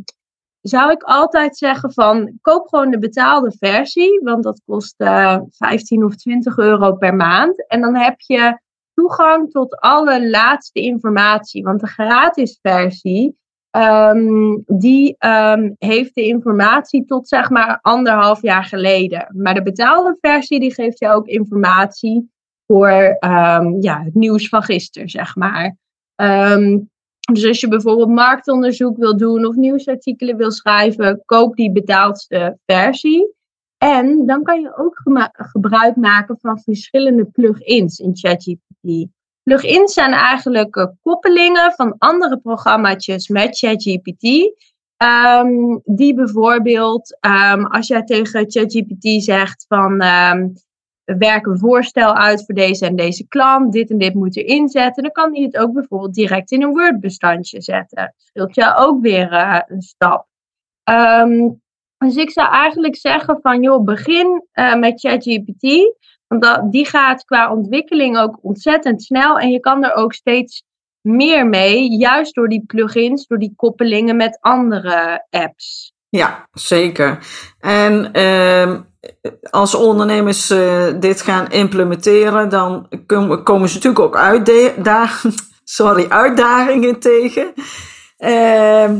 zou 0.60 0.90
ik 0.90 1.02
altijd 1.02 1.56
zeggen 1.56 1.92
van 1.92 2.38
koop 2.40 2.68
gewoon 2.68 2.90
de 2.90 2.98
betaalde 2.98 3.52
versie, 3.58 4.20
want 4.22 4.42
dat 4.42 4.60
kost 4.66 4.94
uh, 4.98 5.32
eh, 5.32 5.40
15 5.50 6.04
of 6.04 6.16
20 6.16 6.56
euro 6.56 6.92
per 6.92 7.14
maand. 7.14 7.66
En 7.68 7.80
dan 7.80 7.96
heb 7.96 8.20
je 8.20 8.58
toegang 8.94 9.50
tot 9.50 9.80
alle 9.80 10.30
laatste 10.30 10.80
informatie, 10.80 11.62
want 11.62 11.80
de 11.80 11.86
gratis 11.86 12.58
versie 12.62 13.36
um, 13.76 14.62
die 14.66 15.16
um, 15.18 15.74
heeft 15.78 16.14
de 16.14 16.22
informatie 16.22 17.04
tot 17.04 17.28
zeg 17.28 17.50
maar 17.50 17.78
anderhalf 17.82 18.42
jaar 18.42 18.64
geleden. 18.64 19.26
Maar 19.36 19.54
de 19.54 19.62
betaalde 19.62 20.16
versie 20.20 20.60
die 20.60 20.74
geeft 20.74 20.98
je 20.98 21.08
ook 21.08 21.26
informatie 21.26 22.30
voor 22.66 23.16
um, 23.20 23.80
ja, 23.80 24.02
het 24.02 24.14
nieuws 24.14 24.48
van 24.48 24.62
gisteren, 24.62 25.08
zeg 25.08 25.36
maar. 25.36 25.76
Dus 27.32 27.46
als 27.46 27.60
je 27.60 27.68
bijvoorbeeld 27.68 28.08
marktonderzoek 28.08 28.96
wil 28.96 29.16
doen 29.16 29.46
of 29.46 29.54
nieuwsartikelen 29.54 30.36
wil 30.36 30.50
schrijven, 30.50 31.22
koop 31.24 31.56
die 31.56 31.72
betaalde 31.72 32.58
versie. 32.66 33.34
En 33.78 34.26
dan 34.26 34.42
kan 34.42 34.60
je 34.60 34.76
ook 34.76 35.02
gebruik 35.32 35.96
maken 35.96 36.38
van 36.40 36.60
verschillende 36.60 37.24
plugins 37.24 37.98
in 37.98 38.16
ChatGPT. 38.16 38.71
Plugins 39.42 39.92
zijn 39.92 40.12
eigenlijk 40.12 40.76
uh, 40.76 40.86
koppelingen 41.02 41.72
van 41.72 41.94
andere 41.98 42.38
programma's 42.38 43.28
met 43.28 43.58
ChatGPT. 43.58 44.52
Um, 45.04 45.80
die 45.84 46.14
bijvoorbeeld, 46.14 47.18
um, 47.20 47.66
als 47.66 47.86
jij 47.86 48.02
tegen 48.02 48.50
ChatGPT 48.50 49.22
zegt 49.22 49.64
van 49.68 50.02
um, 50.02 50.52
werk 51.04 51.46
een 51.46 51.58
voorstel 51.58 52.14
uit 52.14 52.44
voor 52.44 52.54
deze 52.54 52.86
en 52.86 52.96
deze 52.96 53.26
klant, 53.28 53.72
dit 53.72 53.90
en 53.90 53.98
dit 53.98 54.14
moet 54.14 54.36
erin 54.36 54.68
zetten, 54.68 55.02
dan 55.02 55.12
kan 55.12 55.34
hij 55.34 55.42
het 55.42 55.56
ook 55.56 55.72
bijvoorbeeld 55.72 56.14
direct 56.14 56.50
in 56.50 56.62
een 56.62 56.70
Word-bestandje 56.70 57.60
zetten. 57.62 58.14
Scheelt 58.16 58.54
je 58.54 58.74
ook 58.76 59.00
weer 59.02 59.32
uh, 59.32 59.60
een 59.66 59.82
stap. 59.82 60.26
Dus 61.98 62.16
ik 62.16 62.30
zou 62.30 62.50
eigenlijk 62.50 62.96
zeggen 62.96 63.38
van, 63.40 63.62
joh, 63.62 63.84
begin 63.84 64.44
uh, 64.54 64.74
met 64.74 65.00
ChatGPT, 65.00 65.96
want 66.32 66.44
dat, 66.44 66.72
die 66.72 66.86
gaat 66.86 67.24
qua 67.24 67.52
ontwikkeling 67.52 68.18
ook 68.18 68.38
ontzettend 68.42 69.02
snel 69.02 69.38
en 69.38 69.50
je 69.50 69.60
kan 69.60 69.84
er 69.84 69.94
ook 69.94 70.12
steeds 70.12 70.64
meer 71.00 71.46
mee, 71.46 71.96
juist 71.96 72.34
door 72.34 72.48
die 72.48 72.64
plugins, 72.66 73.26
door 73.26 73.38
die 73.38 73.52
koppelingen 73.56 74.16
met 74.16 74.38
andere 74.40 75.26
apps. 75.30 75.92
Ja, 76.08 76.48
zeker. 76.52 77.18
En 77.58 78.10
uh, 78.12 78.80
als 79.50 79.74
ondernemers 79.74 80.50
uh, 80.50 80.86
dit 81.00 81.22
gaan 81.22 81.50
implementeren, 81.50 82.48
dan 82.48 82.88
komen 83.44 83.68
ze 83.68 83.74
natuurlijk 83.74 83.98
ook 83.98 84.16
uitdagingen, 84.16 85.36
sorry, 85.64 86.06
uitdagingen 86.08 86.98
tegen. 86.98 87.52
Uh, 88.18 88.90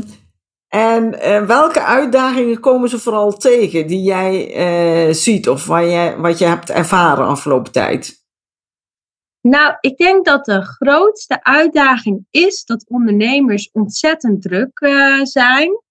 en 0.73 1.13
uh, 1.13 1.45
welke 1.45 1.83
uitdagingen 1.83 2.59
komen 2.59 2.89
ze 2.89 2.99
vooral 2.99 3.37
tegen 3.37 3.87
die 3.87 4.01
jij 4.01 4.55
uh, 5.07 5.13
ziet 5.13 5.49
of 5.49 5.65
waar 5.65 5.87
jij, 5.87 6.17
wat 6.17 6.37
je 6.37 6.45
hebt 6.45 6.69
ervaren 6.69 7.25
afgelopen 7.25 7.71
tijd? 7.71 8.23
Nou, 9.41 9.75
ik 9.79 9.97
denk 9.97 10.25
dat 10.25 10.45
de 10.45 10.61
grootste 10.61 11.43
uitdaging 11.43 12.25
is 12.29 12.65
dat 12.65 12.85
ondernemers 12.87 13.69
ontzettend 13.71 14.41
druk 14.41 14.79
uh, 14.79 15.23
zijn. 15.23 15.81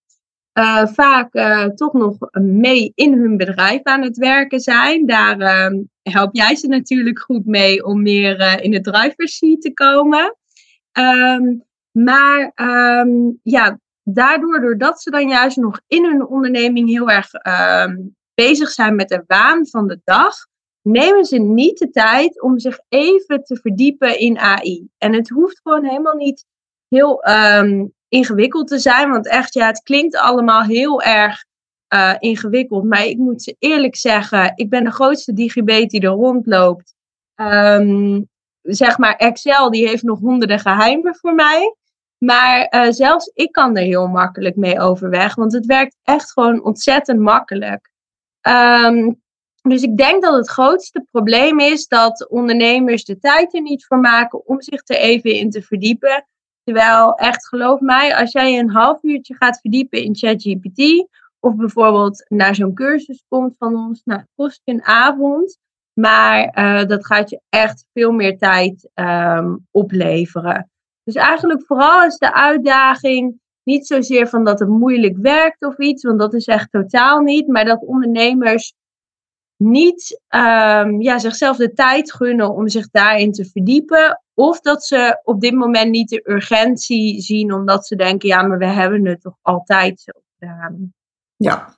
Vaak 0.93 1.33
toch 1.75 1.93
nog 1.93 2.17
mee 2.41 2.93
in 2.95 3.13
hun 3.13 3.37
bedrijf 3.37 3.83
aan 3.83 4.03
het 4.03 4.17
werken 4.17 4.61
zijn. 4.61 5.07
Daar 5.07 5.41
uh, 5.41 5.81
help 6.03 6.35
jij 6.35 6.57
ze 6.57 6.67
natuurlijk 6.67 7.21
goed 7.21 7.47
mee 7.47 7.85
om 7.85 8.03
meer 8.03 8.63
in 8.63 8.71
de 8.71 8.81
driver's 8.81 9.37
seat 9.37 9.61
te 9.61 9.73
komen. 9.73 10.37
Um, 10.93 11.65
maar 11.93 12.53
um, 12.55 13.41
ja, 13.43 13.81
daardoor, 14.03 14.61
doordat 14.61 15.03
ze 15.03 15.11
dan 15.11 15.29
juist 15.29 15.57
nog 15.57 15.81
in 15.87 16.05
hun 16.05 16.27
onderneming 16.27 16.89
heel 16.89 17.11
erg 17.11 17.29
um, 17.87 18.17
bezig 18.35 18.71
zijn 18.71 18.95
met 18.95 19.09
de 19.09 19.25
waan 19.27 19.67
van 19.67 19.87
de 19.87 20.01
dag, 20.05 20.35
nemen 20.83 21.25
ze 21.25 21.39
niet 21.39 21.79
de 21.79 21.91
tijd 21.91 22.43
om 22.43 22.59
zich 22.59 22.79
even 22.89 23.45
te 23.45 23.57
verdiepen 23.57 24.19
in 24.19 24.39
AI. 24.39 24.89
En 24.99 25.15
het 25.15 25.29
hoeft 25.29 25.61
gewoon 25.63 25.85
helemaal 25.85 26.17
niet 26.17 26.45
heel 26.89 27.23
ingewikkeld 28.09 28.69
te 28.69 28.79
zijn. 28.79 29.11
Want 29.11 29.29
echt, 29.29 29.55
ja, 29.55 29.67
het 29.67 29.83
klinkt 29.83 30.17
allemaal 30.17 30.63
heel 30.63 31.03
erg 31.03 31.45
uh, 31.95 32.15
ingewikkeld. 32.19 32.85
Maar 32.85 33.05
ik 33.05 33.17
moet 33.17 33.43
ze 33.43 33.57
eerlijk 33.59 33.97
zeggen, 33.97 34.53
ik 34.55 34.71
ben 34.71 34.85
de 34.85 34.91
grootste 34.91 35.33
digibet 35.33 35.91
die 35.91 36.01
er 36.01 36.09
rondloopt. 36.09 36.95
Um, 37.35 38.29
zeg 38.63 38.99
maar, 38.99 39.17
Excel 39.17 39.71
die 39.71 39.89
heeft 39.89 40.03
nog 40.03 40.19
honderden 40.19 40.59
geheimen 40.59 41.17
voor 41.17 41.35
mij. 41.35 41.77
Maar 42.25 42.75
uh, 42.75 42.93
zelfs 42.93 43.31
ik 43.35 43.53
kan 43.53 43.77
er 43.77 43.83
heel 43.83 44.07
makkelijk 44.07 44.57
mee 44.57 44.81
overweg. 44.81 45.35
Want 45.35 45.53
het 45.53 45.67
werkt 45.67 45.97
echt 46.03 46.33
gewoon 46.33 46.65
ontzettend 46.65 47.21
makkelijk. 47.21 47.91
Um, 48.49 49.23
dus 49.63 49.83
ik 49.83 49.97
denk 49.97 50.23
dat 50.23 50.35
het 50.35 50.49
grootste 50.49 51.07
probleem 51.11 51.61
is 51.61 51.87
dat 51.87 52.29
ondernemers 52.29 53.05
de 53.05 53.19
tijd 53.19 53.55
er 53.55 53.63
niet 53.63 53.87
voor 53.87 53.99
maken 53.99 54.47
om 54.47 54.63
zich 54.63 54.81
er 54.85 54.97
even 54.97 55.35
in 55.35 55.51
te 55.51 55.63
verdiepen. 55.63 56.27
Terwijl, 56.65 57.15
echt 57.15 57.49
geloof 57.49 57.81
mij, 57.81 58.17
als 58.17 58.33
jij 58.33 58.59
een 58.59 58.71
half 58.71 59.03
uurtje 59.03 59.35
gaat 59.35 59.61
verdiepen 59.61 60.03
in 60.03 60.17
ChatGPT, 60.17 61.09
of 61.41 61.57
bijvoorbeeld 61.57 62.25
naar 62.29 62.55
zo'n 62.55 62.75
cursus 62.75 63.25
komt 63.29 63.55
van 63.59 63.77
ons, 63.77 64.01
nou, 64.05 64.23
kost 64.35 64.61
je 64.65 64.73
een 64.73 64.85
avond, 64.85 65.59
maar 65.93 66.59
uh, 66.59 66.89
dat 66.89 67.07
gaat 67.07 67.31
je 67.31 67.41
echt 67.49 67.87
veel 67.93 68.13
meer 68.13 68.39
tijd 68.39 68.91
um, 68.95 69.67
opleveren. 69.71 70.71
Dus 71.05 71.15
eigenlijk 71.15 71.63
vooral 71.67 72.05
is 72.05 72.17
de 72.17 72.35
uitdaging 72.35 73.41
niet 73.63 73.87
zozeer 73.87 74.29
van 74.29 74.45
dat 74.45 74.59
het 74.59 74.69
moeilijk 74.69 75.17
werkt 75.17 75.65
of 75.65 75.79
iets, 75.79 76.05
want 76.05 76.19
dat 76.19 76.35
is 76.35 76.47
echt 76.47 76.71
totaal 76.71 77.21
niet, 77.21 77.47
maar 77.47 77.65
dat 77.65 77.85
ondernemers 77.87 78.75
niet 79.57 80.21
um, 80.29 81.01
ja, 81.01 81.19
zichzelf 81.19 81.57
de 81.57 81.73
tijd 81.73 82.13
gunnen 82.13 82.55
om 82.55 82.69
zich 82.69 82.91
daarin 82.91 83.33
te 83.33 83.45
verdiepen. 83.45 84.23
Of 84.35 84.61
dat 84.61 84.85
ze 84.85 85.21
op 85.23 85.41
dit 85.41 85.55
moment 85.55 85.91
niet 85.91 86.09
de 86.09 86.23
urgentie 86.25 87.21
zien, 87.21 87.53
omdat 87.53 87.87
ze 87.87 87.97
denken: 87.97 88.29
ja, 88.29 88.43
maar 88.43 88.59
we 88.59 88.67
hebben 88.67 89.07
het 89.07 89.21
toch 89.21 89.37
altijd 89.43 90.01
zo 90.01 90.13
gedaan. 90.39 90.93
Ja, 91.37 91.77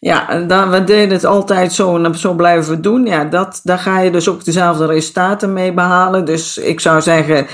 ja 0.00 0.40
dan, 0.40 0.70
we 0.70 0.84
deden 0.84 1.10
het 1.10 1.24
altijd 1.24 1.72
zo 1.72 2.04
en 2.04 2.14
zo 2.14 2.34
blijven 2.34 2.74
we 2.74 2.80
doen. 2.80 3.06
Ja, 3.06 3.24
dat, 3.24 3.60
daar 3.62 3.78
ga 3.78 4.00
je 4.00 4.10
dus 4.10 4.28
ook 4.28 4.44
dezelfde 4.44 4.86
resultaten 4.86 5.52
mee 5.52 5.72
behalen. 5.72 6.24
Dus 6.24 6.58
ik 6.58 6.80
zou 6.80 7.00
zeggen, 7.00 7.46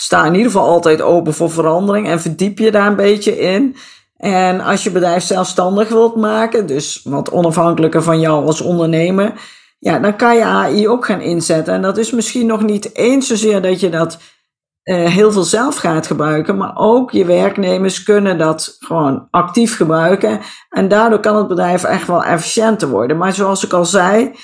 sta 0.00 0.24
in 0.24 0.34
ieder 0.34 0.50
geval 0.50 0.68
altijd 0.68 1.02
open 1.02 1.34
voor 1.34 1.50
verandering 1.50 2.08
en 2.08 2.20
verdiep 2.20 2.58
je 2.58 2.70
daar 2.70 2.86
een 2.86 2.96
beetje 2.96 3.38
in. 3.38 3.76
En 4.16 4.60
als 4.60 4.84
je 4.84 4.90
bedrijf 4.90 5.22
zelfstandig 5.22 5.88
wilt 5.88 6.16
maken, 6.16 6.66
dus 6.66 7.00
wat 7.04 7.30
onafhankelijker 7.30 8.02
van 8.02 8.20
jou 8.20 8.46
als 8.46 8.60
ondernemer, 8.60 9.32
ja, 9.78 9.98
dan 9.98 10.16
kan 10.16 10.36
je 10.36 10.44
AI 10.44 10.88
ook 10.88 11.04
gaan 11.04 11.20
inzetten. 11.20 11.74
En 11.74 11.82
dat 11.82 11.98
is 11.98 12.10
misschien 12.10 12.46
nog 12.46 12.62
niet 12.62 12.96
eens 12.96 13.26
zozeer 13.26 13.62
dat 13.62 13.80
je 13.80 13.88
dat 13.88 14.18
heel 14.82 15.32
veel 15.32 15.42
zelf 15.42 15.76
gaat 15.76 16.06
gebruiken, 16.06 16.56
maar 16.56 16.72
ook 16.76 17.10
je 17.10 17.24
werknemers 17.24 18.02
kunnen 18.02 18.38
dat 18.38 18.76
gewoon 18.78 19.28
actief 19.30 19.76
gebruiken. 19.76 20.40
En 20.68 20.88
daardoor 20.88 21.20
kan 21.20 21.36
het 21.36 21.48
bedrijf 21.48 21.84
echt 21.84 22.06
wel 22.06 22.24
efficiënter 22.24 22.88
worden. 22.88 23.16
Maar 23.16 23.32
zoals 23.32 23.64
ik 23.64 23.72
al 23.72 23.84
zei, 23.84 24.34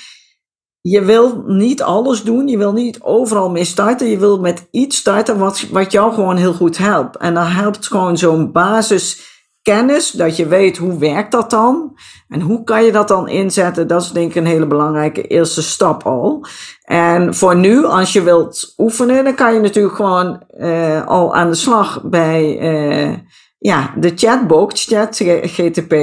je 0.87 1.01
wil 1.01 1.43
niet 1.45 1.81
alles 1.83 2.23
doen, 2.23 2.47
je 2.47 2.57
wil 2.57 2.73
niet 2.73 3.01
overal 3.01 3.49
mee 3.49 3.63
starten. 3.63 4.09
Je 4.09 4.17
wil 4.17 4.39
met 4.39 4.67
iets 4.71 4.97
starten 4.97 5.37
wat, 5.37 5.65
wat 5.71 5.91
jou 5.91 6.13
gewoon 6.13 6.35
heel 6.35 6.53
goed 6.53 6.77
helpt. 6.77 7.17
En 7.17 7.33
dan 7.33 7.45
helpt 7.45 7.87
gewoon 7.87 8.17
zo'n 8.17 8.51
basiskennis, 8.51 10.11
dat 10.11 10.35
je 10.35 10.47
weet 10.47 10.77
hoe 10.77 10.97
werkt 10.97 11.31
dat 11.31 11.49
dan 11.49 11.97
en 12.27 12.41
hoe 12.41 12.63
kan 12.63 12.83
je 12.83 12.91
dat 12.91 13.07
dan 13.07 13.27
inzetten. 13.27 13.87
Dat 13.87 14.01
is 14.01 14.11
denk 14.11 14.29
ik 14.29 14.35
een 14.35 14.45
hele 14.45 14.67
belangrijke 14.67 15.21
eerste 15.21 15.61
stap 15.61 16.03
al. 16.03 16.45
En 16.81 17.35
voor 17.35 17.55
nu, 17.55 17.85
als 17.85 18.13
je 18.13 18.21
wilt 18.21 18.73
oefenen, 18.77 19.23
dan 19.23 19.35
kan 19.35 19.53
je 19.53 19.59
natuurlijk 19.59 19.95
gewoon 19.95 20.43
uh, 20.57 21.05
al 21.05 21.35
aan 21.35 21.49
de 21.49 21.55
slag 21.55 22.01
bij 22.03 22.59
uh, 22.61 23.17
ja, 23.57 23.93
de 23.97 24.11
chatbox, 24.15 24.85
ChatGTP. 24.85 25.93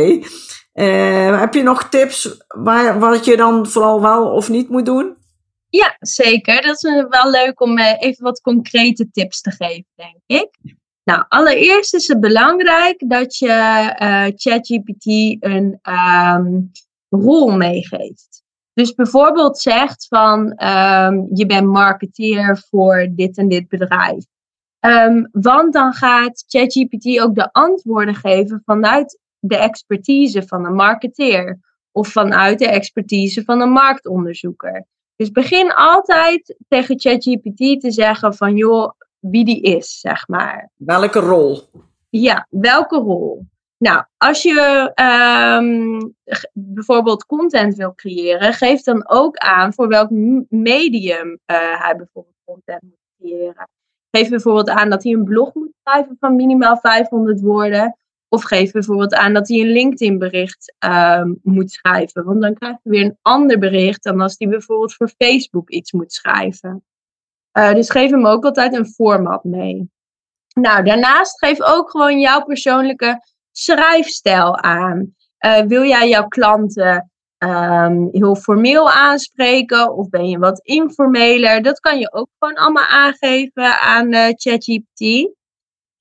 Uh, 0.75 1.41
heb 1.41 1.55
je 1.55 1.63
nog 1.63 1.89
tips 1.89 2.45
waar, 2.49 2.99
wat 2.99 3.25
je 3.25 3.37
dan 3.37 3.67
vooral 3.67 4.01
wel 4.01 4.33
of 4.33 4.49
niet 4.49 4.69
moet 4.69 4.87
doen? 4.87 5.17
Ja, 5.69 5.97
zeker. 6.01 6.63
Dat 6.63 6.85
is 6.85 7.07
wel 7.09 7.31
leuk 7.31 7.61
om 7.61 7.79
even 7.79 8.25
wat 8.25 8.41
concrete 8.41 9.11
tips 9.11 9.41
te 9.41 9.51
geven, 9.51 9.87
denk 9.95 10.17
ik. 10.27 10.59
Nou, 11.05 11.25
allereerst 11.29 11.95
is 11.95 12.09
het 12.09 12.21
belangrijk 12.21 13.09
dat 13.09 13.39
je 13.39 13.49
ChatGPT 14.37 15.07
een 15.41 15.81
um, 15.83 16.71
rol 17.09 17.57
meegeeft. 17.57 18.43
Dus 18.75 18.95
bijvoorbeeld 18.95 19.59
zegt 19.59 20.07
van 20.09 20.41
um, 20.41 21.29
je 21.33 21.47
bent 21.47 21.67
marketeer 21.67 22.65
voor 22.71 23.09
dit 23.11 23.37
en 23.37 23.49
dit 23.49 23.69
bedrijf. 23.69 24.25
Um, 24.81 25.29
want 25.33 25.73
dan 25.73 25.93
gaat 25.93 26.45
ChatGPT 26.47 27.21
ook 27.21 27.35
de 27.35 27.53
antwoorden 27.53 28.15
geven 28.15 28.63
vanuit 28.65 29.19
de 29.45 29.57
expertise 29.57 30.43
van 30.47 30.65
een 30.65 30.75
marketeer 30.75 31.59
of 31.91 32.09
vanuit 32.09 32.59
de 32.59 32.69
expertise 32.69 33.45
van 33.45 33.61
een 33.61 33.71
marktonderzoeker. 33.71 34.87
Dus 35.17 35.31
begin 35.31 35.73
altijd 35.73 36.57
tegen 36.69 37.01
ChatGPT 37.01 37.81
te 37.81 37.91
zeggen 37.91 38.35
van 38.35 38.57
joh, 38.57 38.93
wie 39.19 39.45
die 39.45 39.61
is, 39.61 40.01
zeg 40.01 40.29
maar. 40.29 40.71
Welke 40.77 41.19
rol? 41.19 41.61
Ja, 42.09 42.47
welke 42.51 42.97
rol? 42.97 43.47
Nou, 43.79 44.05
als 44.17 44.43
je 44.43 44.93
um, 45.59 46.15
bijvoorbeeld 46.53 47.27
content 47.27 47.75
wil 47.75 47.95
creëren, 47.95 48.53
geef 48.53 48.83
dan 48.83 49.09
ook 49.09 49.37
aan 49.37 49.73
voor 49.73 49.89
welk 49.89 50.11
medium 50.49 51.29
uh, 51.29 51.83
hij 51.83 51.97
bijvoorbeeld 51.97 52.37
content 52.45 52.83
moet 52.83 52.99
creëren. 53.19 53.69
Geef 54.11 54.29
bijvoorbeeld 54.29 54.69
aan 54.69 54.91
dat 54.91 55.03
hij 55.03 55.13
een 55.13 55.25
blog 55.25 55.55
moet 55.55 55.73
schrijven 55.83 56.17
van 56.21 56.37
minimaal 56.37 56.77
500 56.77 57.41
woorden. 57.41 57.97
Of 58.33 58.43
geef 58.43 58.71
bijvoorbeeld 58.71 59.15
aan 59.15 59.33
dat 59.33 59.49
hij 59.49 59.61
een 59.61 59.73
LinkedIn 59.73 60.19
bericht 60.19 60.75
um, 60.79 61.41
moet 61.43 61.71
schrijven. 61.71 62.25
Want 62.25 62.43
dan 62.43 62.55
krijg 62.55 62.77
je 62.83 62.91
weer 62.91 63.05
een 63.05 63.19
ander 63.23 63.59
bericht 63.59 64.03
dan 64.03 64.21
als 64.21 64.35
hij 64.39 64.49
bijvoorbeeld 64.49 64.95
voor 64.95 65.13
Facebook 65.19 65.71
iets 65.71 65.93
moet 65.93 66.13
schrijven. 66.13 66.85
Uh, 67.59 67.73
dus 67.73 67.91
geef 67.91 68.11
hem 68.11 68.27
ook 68.27 68.45
altijd 68.45 68.75
een 68.75 68.87
format 68.87 69.45
mee. 69.45 69.91
Nou, 70.55 70.85
daarnaast 70.85 71.39
geef 71.39 71.63
ook 71.63 71.91
gewoon 71.91 72.21
jouw 72.21 72.45
persoonlijke 72.45 73.21
schrijfstijl 73.51 74.57
aan. 74.57 75.15
Uh, 75.47 75.61
wil 75.61 75.85
jij 75.85 76.09
jouw 76.09 76.29
klanten 76.29 77.11
um, 77.39 78.09
heel 78.13 78.37
formeel 78.37 78.91
aanspreken 78.91 79.95
of 79.95 80.09
ben 80.09 80.29
je 80.29 80.39
wat 80.39 80.61
informeler? 80.65 81.63
Dat 81.63 81.81
kan 81.81 81.99
je 81.99 82.13
ook 82.13 82.29
gewoon 82.39 82.55
allemaal 82.55 82.87
aangeven 82.87 83.81
aan 83.81 84.13
uh, 84.13 84.27
ChatGPT. 84.29 85.31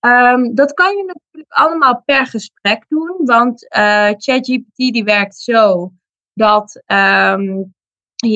Um, 0.05 0.55
dat 0.55 0.73
kan 0.73 0.97
je 0.97 1.03
natuurlijk 1.05 1.53
allemaal 1.53 2.01
per 2.05 2.25
gesprek 2.25 2.85
doen, 2.87 3.15
want 3.17 3.63
uh, 3.63 4.09
ChatGPT 4.17 4.75
die 4.75 5.03
werkt 5.03 5.37
zo 5.37 5.91
dat 6.33 6.75
um, 6.85 7.73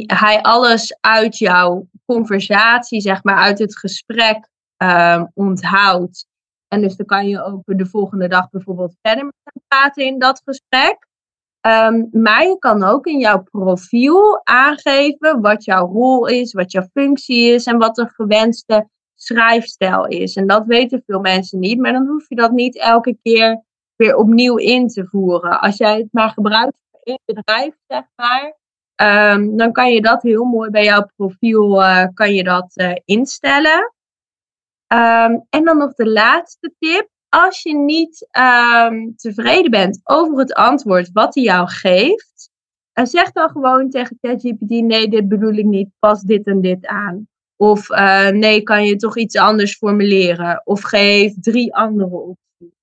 hij 0.05 0.41
alles 0.41 0.98
uit 1.01 1.38
jouw 1.38 1.88
conversatie, 2.05 3.01
zeg 3.01 3.24
maar, 3.24 3.38
uit 3.38 3.60
het 3.60 3.77
gesprek 3.77 4.50
um, 4.77 5.31
onthoudt. 5.33 6.27
En 6.68 6.81
dus 6.81 6.96
dan 6.96 7.05
kan 7.05 7.27
je 7.27 7.44
ook 7.44 7.61
de 7.66 7.85
volgende 7.85 8.27
dag 8.27 8.50
bijvoorbeeld 8.50 8.96
verder 9.01 9.24
met 9.24 9.33
hem 9.44 9.63
praten 9.68 10.05
in 10.05 10.20
dat 10.20 10.42
gesprek. 10.46 11.07
Maar 12.11 12.44
je 12.44 12.55
kan 12.59 12.83
ook 12.83 13.05
in 13.05 13.20
jouw 13.20 13.44
profiel 13.44 14.42
aangeven 14.44 15.42
wat 15.42 15.63
jouw 15.63 15.87
rol 15.87 16.27
is, 16.27 16.53
wat 16.53 16.72
jouw 16.72 16.87
functie 16.94 17.53
is 17.53 17.66
en 17.66 17.77
wat 17.77 17.96
de 17.96 18.07
gewenste 18.07 18.90
schrijfstijl 19.25 20.07
is. 20.07 20.35
En 20.35 20.48
dat 20.48 20.66
weten 20.66 21.03
veel 21.05 21.20
mensen 21.20 21.59
niet, 21.59 21.79
maar 21.79 21.92
dan 21.92 22.07
hoef 22.07 22.29
je 22.29 22.35
dat 22.35 22.51
niet 22.51 22.77
elke 22.77 23.18
keer 23.22 23.64
weer 23.96 24.16
opnieuw 24.16 24.55
in 24.55 24.88
te 24.88 25.05
voeren. 25.07 25.61
Als 25.61 25.77
jij 25.77 25.98
het 25.98 26.07
maar 26.11 26.29
gebruikt 26.29 26.77
in 27.03 27.20
je 27.25 27.33
bedrijf, 27.33 27.75
zeg 27.88 28.03
maar, 28.16 28.57
um, 29.33 29.57
dan 29.57 29.72
kan 29.72 29.94
je 29.94 30.01
dat 30.01 30.22
heel 30.22 30.44
mooi 30.44 30.70
bij 30.70 30.83
jouw 30.83 31.07
profiel 31.16 31.81
uh, 31.81 32.05
kan 32.14 32.33
je 32.33 32.44
dat 32.44 32.72
uh, 32.75 32.96
instellen. 33.05 33.94
Um, 34.94 35.46
en 35.50 35.64
dan 35.64 35.77
nog 35.77 35.94
de 35.94 36.09
laatste 36.09 36.74
tip. 36.79 37.09
Als 37.29 37.61
je 37.61 37.75
niet 37.75 38.27
um, 38.38 39.16
tevreden 39.16 39.72
bent 39.72 40.00
over 40.03 40.38
het 40.38 40.53
antwoord 40.53 41.11
wat 41.11 41.35
hij 41.35 41.44
jou 41.44 41.70
geeft, 41.70 42.50
uh, 43.00 43.05
zeg 43.05 43.31
dan 43.31 43.50
gewoon 43.50 43.90
tegen 43.90 44.18
ChatGPT: 44.22 44.70
nee, 44.70 45.07
dit 45.07 45.27
bedoel 45.27 45.53
ik 45.53 45.66
niet, 45.66 45.90
pas 46.00 46.22
dit 46.22 46.48
en 46.48 46.61
dit 46.61 46.85
aan. 46.85 47.27
Of 47.57 47.89
uh, 47.89 48.29
nee, 48.29 48.61
kan 48.61 48.85
je 48.85 48.96
toch 48.96 49.18
iets 49.18 49.37
anders 49.37 49.77
formuleren? 49.77 50.61
Of 50.63 50.81
geef 50.81 51.33
drie 51.41 51.75
andere 51.75 52.15
opties. 52.15 52.74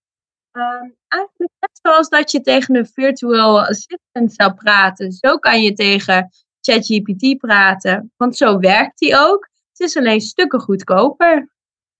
Um, 0.52 0.94
eigenlijk 1.08 1.52
net 1.61 1.78
zoals 1.82 2.08
dat 2.08 2.30
je 2.30 2.40
tegen 2.40 2.76
een 2.76 2.87
virtual 2.87 3.61
assistant 3.61 4.32
zou 4.32 4.54
praten. 4.54 5.12
Zo 5.12 5.38
kan 5.38 5.62
je 5.62 5.72
tegen 5.72 6.30
ChatGPT 6.61 7.38
praten. 7.38 8.12
Want 8.16 8.37
zo 8.37 8.58
werkt 8.58 8.98
die 8.98 9.16
ook. 9.18 9.48
Het 9.72 9.80
is 9.88 9.96
alleen 9.96 10.20
stukken 10.20 10.61
goedkoper. 10.61 11.50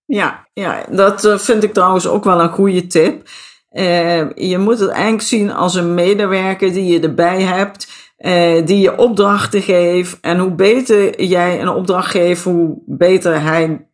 Ja, 0.05 0.47
ja 0.53 0.85
dat 0.89 1.25
eh, 1.25 1.37
vind 1.37 1.63
ik 1.63 1.73
trouwens 1.73 2.07
ook 2.07 2.23
wel 2.23 2.41
een 2.41 2.49
goede 2.49 2.87
tip. 2.87 3.29
Uh, 3.71 4.31
je 4.33 4.57
moet 4.57 4.79
het 4.79 4.89
eigenlijk 4.89 5.21
zien 5.21 5.51
als 5.51 5.75
een 5.75 5.93
medewerker 5.93 6.73
die 6.73 6.85
je 6.85 6.99
erbij 6.99 7.41
hebt, 7.41 8.12
uh, 8.23 8.65
die 8.65 8.79
je 8.79 8.97
opdrachten 8.97 9.61
geeft. 9.61 10.17
En 10.21 10.39
hoe 10.39 10.51
beter 10.51 11.23
jij 11.23 11.61
een 11.61 11.69
opdracht 11.69 12.11
geeft, 12.11 12.43
hoe 12.43 12.81
beter 12.85 13.41
hij 13.41 13.87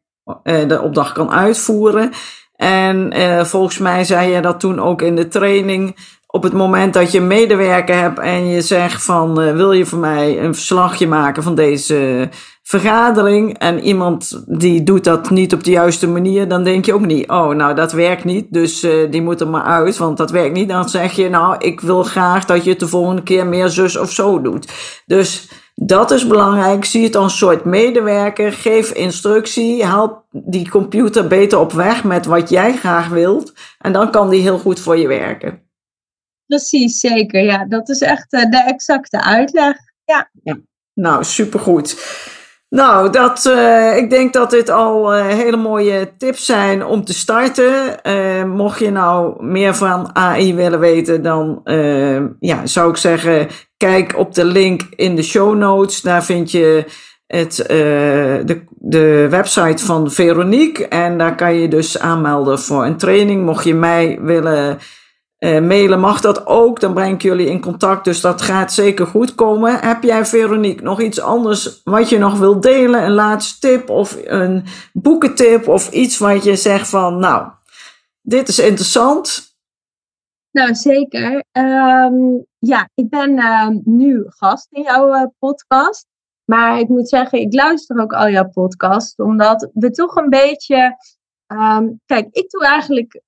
uh, 0.43 0.67
de 0.67 0.81
opdracht 0.81 1.11
kan 1.11 1.31
uitvoeren. 1.31 2.11
En 2.55 3.13
volgens 3.45 3.77
mij 3.77 4.03
zei 4.03 4.31
je 4.31 4.41
dat 4.41 4.59
toen 4.59 4.79
ook 4.79 5.01
in 5.01 5.15
de 5.15 5.27
training 5.27 5.95
op 6.31 6.43
het 6.43 6.53
moment 6.53 6.93
dat 6.93 7.11
je 7.11 7.17
een 7.17 7.27
medewerker 7.27 7.95
hebt 7.95 8.19
en 8.19 8.47
je 8.47 8.61
zegt 8.61 9.03
van 9.03 9.41
uh, 9.41 9.55
wil 9.55 9.71
je 9.71 9.85
voor 9.85 9.99
mij 9.99 10.43
een 10.43 10.53
verslagje 10.53 11.07
maken 11.07 11.43
van 11.43 11.55
deze 11.55 12.29
vergadering 12.63 13.57
en 13.57 13.79
iemand 13.79 14.43
die 14.47 14.83
doet 14.83 15.03
dat 15.03 15.29
niet 15.29 15.53
op 15.53 15.63
de 15.63 15.71
juiste 15.71 16.07
manier, 16.07 16.47
dan 16.47 16.63
denk 16.63 16.85
je 16.85 16.93
ook 16.93 17.05
niet, 17.05 17.29
oh 17.29 17.49
nou 17.49 17.75
dat 17.75 17.91
werkt 17.91 18.23
niet, 18.23 18.53
dus 18.53 18.83
uh, 18.83 19.11
die 19.11 19.21
moet 19.21 19.41
er 19.41 19.47
maar 19.47 19.63
uit, 19.63 19.97
want 19.97 20.17
dat 20.17 20.31
werkt 20.31 20.53
niet. 20.53 20.69
Dan 20.69 20.89
zeg 20.89 21.11
je 21.11 21.29
nou 21.29 21.55
ik 21.57 21.81
wil 21.81 22.03
graag 22.03 22.45
dat 22.45 22.63
je 22.63 22.75
de 22.75 22.87
volgende 22.87 23.23
keer 23.23 23.47
meer 23.47 23.69
zus 23.69 23.97
of 23.97 24.11
zo 24.11 24.41
doet. 24.41 24.71
Dus 25.05 25.49
dat 25.75 26.11
is 26.11 26.27
belangrijk. 26.27 26.85
Zie 26.85 27.03
het 27.03 27.15
als 27.15 27.31
een 27.31 27.37
soort 27.37 27.65
medewerker. 27.65 28.51
Geef 28.51 28.91
instructie. 28.91 29.85
Help 29.85 30.23
die 30.31 30.69
computer 30.69 31.27
beter 31.27 31.59
op 31.59 31.71
weg 31.71 32.03
met 32.03 32.25
wat 32.25 32.49
jij 32.49 32.77
graag 32.77 33.07
wilt. 33.07 33.53
En 33.79 33.93
dan 33.93 34.11
kan 34.11 34.29
die 34.29 34.41
heel 34.41 34.59
goed 34.59 34.79
voor 34.79 34.97
je 34.97 35.07
werken. 35.07 35.68
Precies, 36.49 36.99
zeker. 36.99 37.43
Ja, 37.43 37.65
dat 37.65 37.89
is 37.89 38.01
echt 38.01 38.33
uh, 38.33 38.49
de 38.49 38.63
exacte 38.63 39.23
uitleg. 39.23 39.75
Ja. 40.05 40.29
Nou, 40.93 41.23
supergoed. 41.23 41.97
Nou, 42.69 43.09
dat, 43.09 43.45
uh, 43.45 43.97
ik 43.97 44.09
denk 44.09 44.33
dat 44.33 44.49
dit 44.49 44.69
al 44.69 45.17
uh, 45.17 45.27
hele 45.27 45.57
mooie 45.57 46.11
tips 46.17 46.45
zijn 46.45 46.85
om 46.85 47.03
te 47.05 47.13
starten. 47.13 47.99
mocht 48.49 48.79
je 48.79 48.91
nou 48.91 49.43
meer 49.43 49.75
van 49.75 50.15
AI 50.15 50.55
willen 50.55 50.79
weten, 50.79 51.21
dan 51.21 51.61
ja, 52.39 52.65
zou 52.65 52.89
ik 52.89 52.97
zeggen, 52.97 53.47
kijk 53.77 54.17
op 54.17 54.33
de 54.33 54.45
link 54.45 54.81
in 54.95 55.15
de 55.15 55.23
show 55.23 55.55
notes. 55.55 56.01
Daar 56.01 56.23
vind 56.23 56.51
je 56.51 56.85
het, 57.27 57.55
de, 57.55 58.63
de 58.69 59.27
website 59.29 59.85
van 59.85 60.11
Veronique. 60.11 60.87
En 60.87 61.17
daar 61.17 61.35
kan 61.35 61.55
je 61.55 61.67
dus 61.67 61.99
aanmelden 61.99 62.59
voor 62.59 62.85
een 62.85 62.97
training. 62.97 63.45
Mocht 63.45 63.63
je 63.63 63.73
mij 63.73 64.19
willen 64.21 64.79
uh, 65.39 65.59
mailen 65.59 65.99
mag 65.99 66.21
dat 66.21 66.45
ook, 66.45 66.79
dan 66.79 66.93
breng 66.93 67.13
ik 67.13 67.21
jullie 67.21 67.47
in 67.47 67.61
contact, 67.61 68.05
dus 68.05 68.21
dat 68.21 68.41
gaat 68.41 68.73
zeker 68.73 69.07
goed 69.07 69.35
komen. 69.35 69.79
Heb 69.79 70.03
jij, 70.03 70.25
Veronique, 70.25 70.83
nog 70.83 71.01
iets 71.01 71.19
anders 71.19 71.81
wat 71.83 72.09
je 72.09 72.17
nog 72.17 72.37
wilt 72.39 72.63
delen? 72.63 73.03
Een 73.03 73.11
laatste 73.11 73.67
tip 73.67 73.89
of 73.89 74.17
een 74.23 74.63
boekentip 74.93 75.67
of 75.67 75.91
iets 75.91 76.17
wat 76.17 76.43
je 76.43 76.55
zegt 76.55 76.89
van, 76.89 77.19
nou, 77.19 77.51
dit 78.21 78.47
is 78.47 78.59
interessant? 78.59 79.57
Nou, 80.51 80.75
zeker. 80.75 81.43
Um, 81.51 82.45
ja, 82.57 82.89
ik 82.93 83.09
ben 83.09 83.31
uh, 83.31 83.67
nu 83.83 84.23
gast 84.27 84.67
in 84.71 84.81
jouw 84.81 85.15
uh, 85.15 85.25
podcast. 85.39 86.07
Maar 86.45 86.79
ik 86.79 86.87
moet 86.87 87.09
zeggen, 87.09 87.39
ik 87.39 87.53
luister 87.53 88.01
ook 88.01 88.13
al 88.13 88.29
jouw 88.29 88.49
podcast, 88.49 89.19
omdat 89.19 89.69
we 89.73 89.91
toch 89.91 90.15
een 90.15 90.29
beetje 90.29 90.97
Ehm, 91.49 91.87
kijk, 92.05 92.27
ik 92.31 92.49
doe 92.49 92.65
eigenlijk 92.65 93.21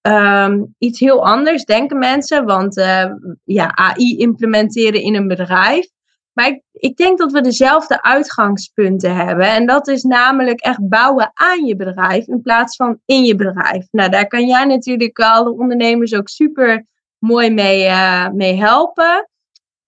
ehm, 0.00 0.64
iets 0.78 1.00
heel 1.00 1.26
anders, 1.26 1.64
denken 1.64 1.98
mensen. 1.98 2.44
Want 2.44 2.78
uh, 2.78 3.12
ja, 3.44 3.74
AI 3.74 4.16
implementeren 4.16 5.02
in 5.02 5.14
een 5.14 5.28
bedrijf. 5.28 5.88
Maar 6.32 6.60
ik, 6.72 6.96
denk 6.96 7.18
dat 7.18 7.32
we 7.32 7.40
dezelfde 7.40 8.02
uitgangspunten 8.02 9.16
hebben. 9.16 9.46
En 9.46 9.66
dat 9.66 9.88
is 9.88 10.02
namelijk 10.02 10.60
echt 10.60 10.88
bouwen 10.88 11.30
aan 11.34 11.66
je 11.66 11.76
bedrijf 11.76 12.26
in 12.26 12.42
plaats 12.42 12.76
van 12.76 13.00
in 13.04 13.24
je 13.24 13.34
bedrijf. 13.34 13.86
Nou, 13.90 14.10
daar 14.10 14.26
kan 14.26 14.46
jij 14.46 14.64
natuurlijk 14.64 15.18
alle 15.18 15.52
ondernemers 15.52 16.14
ook 16.14 16.28
super 16.28 16.86
mooi 17.18 17.50
mee, 17.50 17.84
uh, 17.84 18.28
mee 18.28 18.56
helpen. 18.56 19.28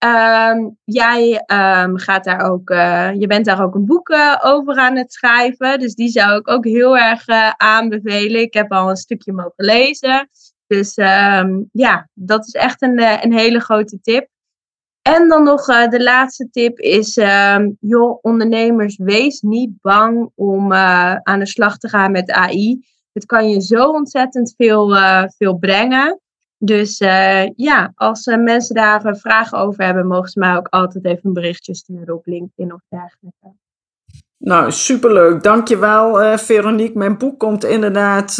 Um, 0.05 0.77
jij 0.83 1.43
um, 1.47 1.97
gaat 1.97 2.23
daar 2.23 2.51
ook, 2.51 2.69
uh, 2.69 3.13
je 3.13 3.27
bent 3.27 3.45
daar 3.45 3.63
ook 3.63 3.75
een 3.75 3.85
boek 3.85 4.09
uh, 4.09 4.37
over 4.43 4.75
aan 4.75 4.97
het 4.97 5.13
schrijven. 5.13 5.79
Dus 5.79 5.95
die 5.95 6.09
zou 6.09 6.37
ik 6.37 6.49
ook 6.49 6.65
heel 6.65 6.97
erg 6.97 7.27
uh, 7.27 7.49
aanbevelen. 7.49 8.41
Ik 8.41 8.53
heb 8.53 8.71
al 8.71 8.89
een 8.89 8.95
stukje 8.95 9.33
mogen 9.33 9.53
lezen. 9.55 10.29
Dus 10.67 10.97
um, 10.97 11.69
ja, 11.71 12.09
dat 12.13 12.45
is 12.45 12.53
echt 12.53 12.81
een, 12.81 13.23
een 13.23 13.33
hele 13.33 13.59
grote 13.59 14.01
tip. 14.01 14.27
En 15.01 15.27
dan 15.27 15.43
nog 15.43 15.65
de 15.65 16.03
laatste 16.03 16.49
tip 16.51 16.79
is, 16.79 17.13
joh, 17.79 18.19
ondernemers, 18.21 18.97
wees 18.97 19.41
niet 19.41 19.81
bang 19.81 20.31
om 20.35 20.73
aan 20.73 21.39
de 21.39 21.47
slag 21.47 21.77
te 21.77 21.89
gaan 21.89 22.11
met 22.11 22.31
AI. 22.31 22.85
Het 23.13 23.25
kan 23.25 23.49
je 23.49 23.61
zo 23.61 23.85
ontzettend 23.85 24.53
veel, 24.57 24.95
veel 25.37 25.57
brengen. 25.57 26.19
Dus 26.63 26.99
uh, 26.99 27.47
ja, 27.55 27.91
als 27.95 28.25
uh, 28.25 28.37
mensen 28.37 28.75
daar 28.75 29.05
uh, 29.05 29.13
vragen 29.13 29.57
over 29.57 29.83
hebben, 29.83 30.07
mogen 30.07 30.29
ze 30.29 30.39
mij 30.39 30.55
ook 30.55 30.67
altijd 30.67 31.05
even 31.05 31.19
een 31.23 31.33
berichtje 31.33 31.75
sturen 31.75 32.15
op 32.15 32.25
LinkedIn 32.25 32.73
of 32.73 32.79
dergelijke. 32.89 33.59
Nou, 34.37 34.71
superleuk. 34.71 35.43
Dankjewel, 35.43 36.37
Veronique. 36.37 36.97
Mijn 36.97 37.17
boek 37.17 37.39
komt 37.39 37.63
inderdaad. 37.63 38.35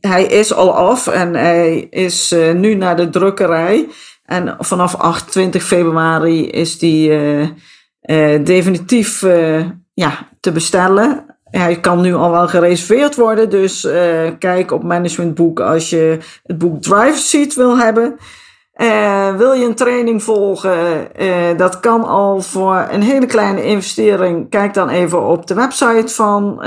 hij 0.00 0.24
is 0.24 0.52
al 0.52 0.74
af 0.74 1.06
en 1.06 1.34
hij 1.34 1.78
is 1.78 2.34
nu 2.54 2.74
naar 2.74 2.96
de 2.96 3.08
drukkerij. 3.08 3.88
En 4.24 4.56
vanaf 4.58 4.94
28 4.94 5.62
februari 5.62 6.48
is 6.48 6.78
die 6.78 7.10
definitief 8.42 9.20
ja, 9.94 10.28
te 10.40 10.52
bestellen 10.52 11.35
hij 11.58 11.80
kan 11.80 12.00
nu 12.00 12.14
al 12.14 12.30
wel 12.30 12.48
gereserveerd 12.48 13.16
worden. 13.16 13.50
Dus 13.50 13.84
uh, 13.84 13.92
kijk 14.38 14.72
op 14.72 14.82
Managementboek 14.82 15.60
als 15.60 15.90
je 15.90 16.18
het 16.42 16.58
boek 16.58 16.82
Drive 16.82 17.18
Seat 17.18 17.54
wil 17.54 17.78
hebben. 17.78 18.16
Uh, 18.76 19.36
wil 19.36 19.52
je 19.52 19.64
een 19.64 19.74
training 19.74 20.22
volgen? 20.22 21.08
Uh, 21.20 21.32
dat 21.56 21.80
kan 21.80 22.04
al 22.04 22.40
voor 22.40 22.86
een 22.90 23.02
hele 23.02 23.26
kleine 23.26 23.64
investering. 23.64 24.50
Kijk 24.50 24.74
dan 24.74 24.88
even 24.88 25.22
op 25.22 25.46
de 25.46 25.54
website 25.54 26.14
van 26.14 26.62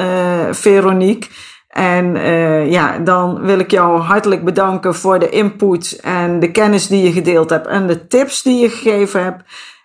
Veronique. 0.52 1.30
En 1.68 2.16
ja, 2.70 2.98
dan 2.98 3.42
wil 3.42 3.60
ik 3.60 3.72
jou 3.72 4.00
hartelijk 4.00 4.44
bedanken 4.44 4.96
voor 4.96 5.20
de 5.20 5.30
input 5.30 6.00
en 6.02 6.40
de 6.40 6.52
kennis 6.52 6.88
die 6.88 7.04
je 7.04 7.12
gedeeld 7.12 7.50
hebt 7.50 7.68
en 7.68 7.88
de 7.88 8.08
tips 8.08 8.44
die 8.44 8.62
je 8.62 8.70
gegeven 8.70 9.24
hebt. 9.24 9.44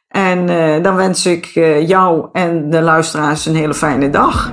En 0.09 0.47
dan 0.83 0.97
wens 0.97 1.27
ik 1.27 1.45
jou 1.87 2.29
en 2.33 2.71
de 2.71 2.81
luisteraars 2.81 3.47
een 3.47 3.57
hele 3.57 3.75
fijne 3.75 4.11
dag. 4.11 4.53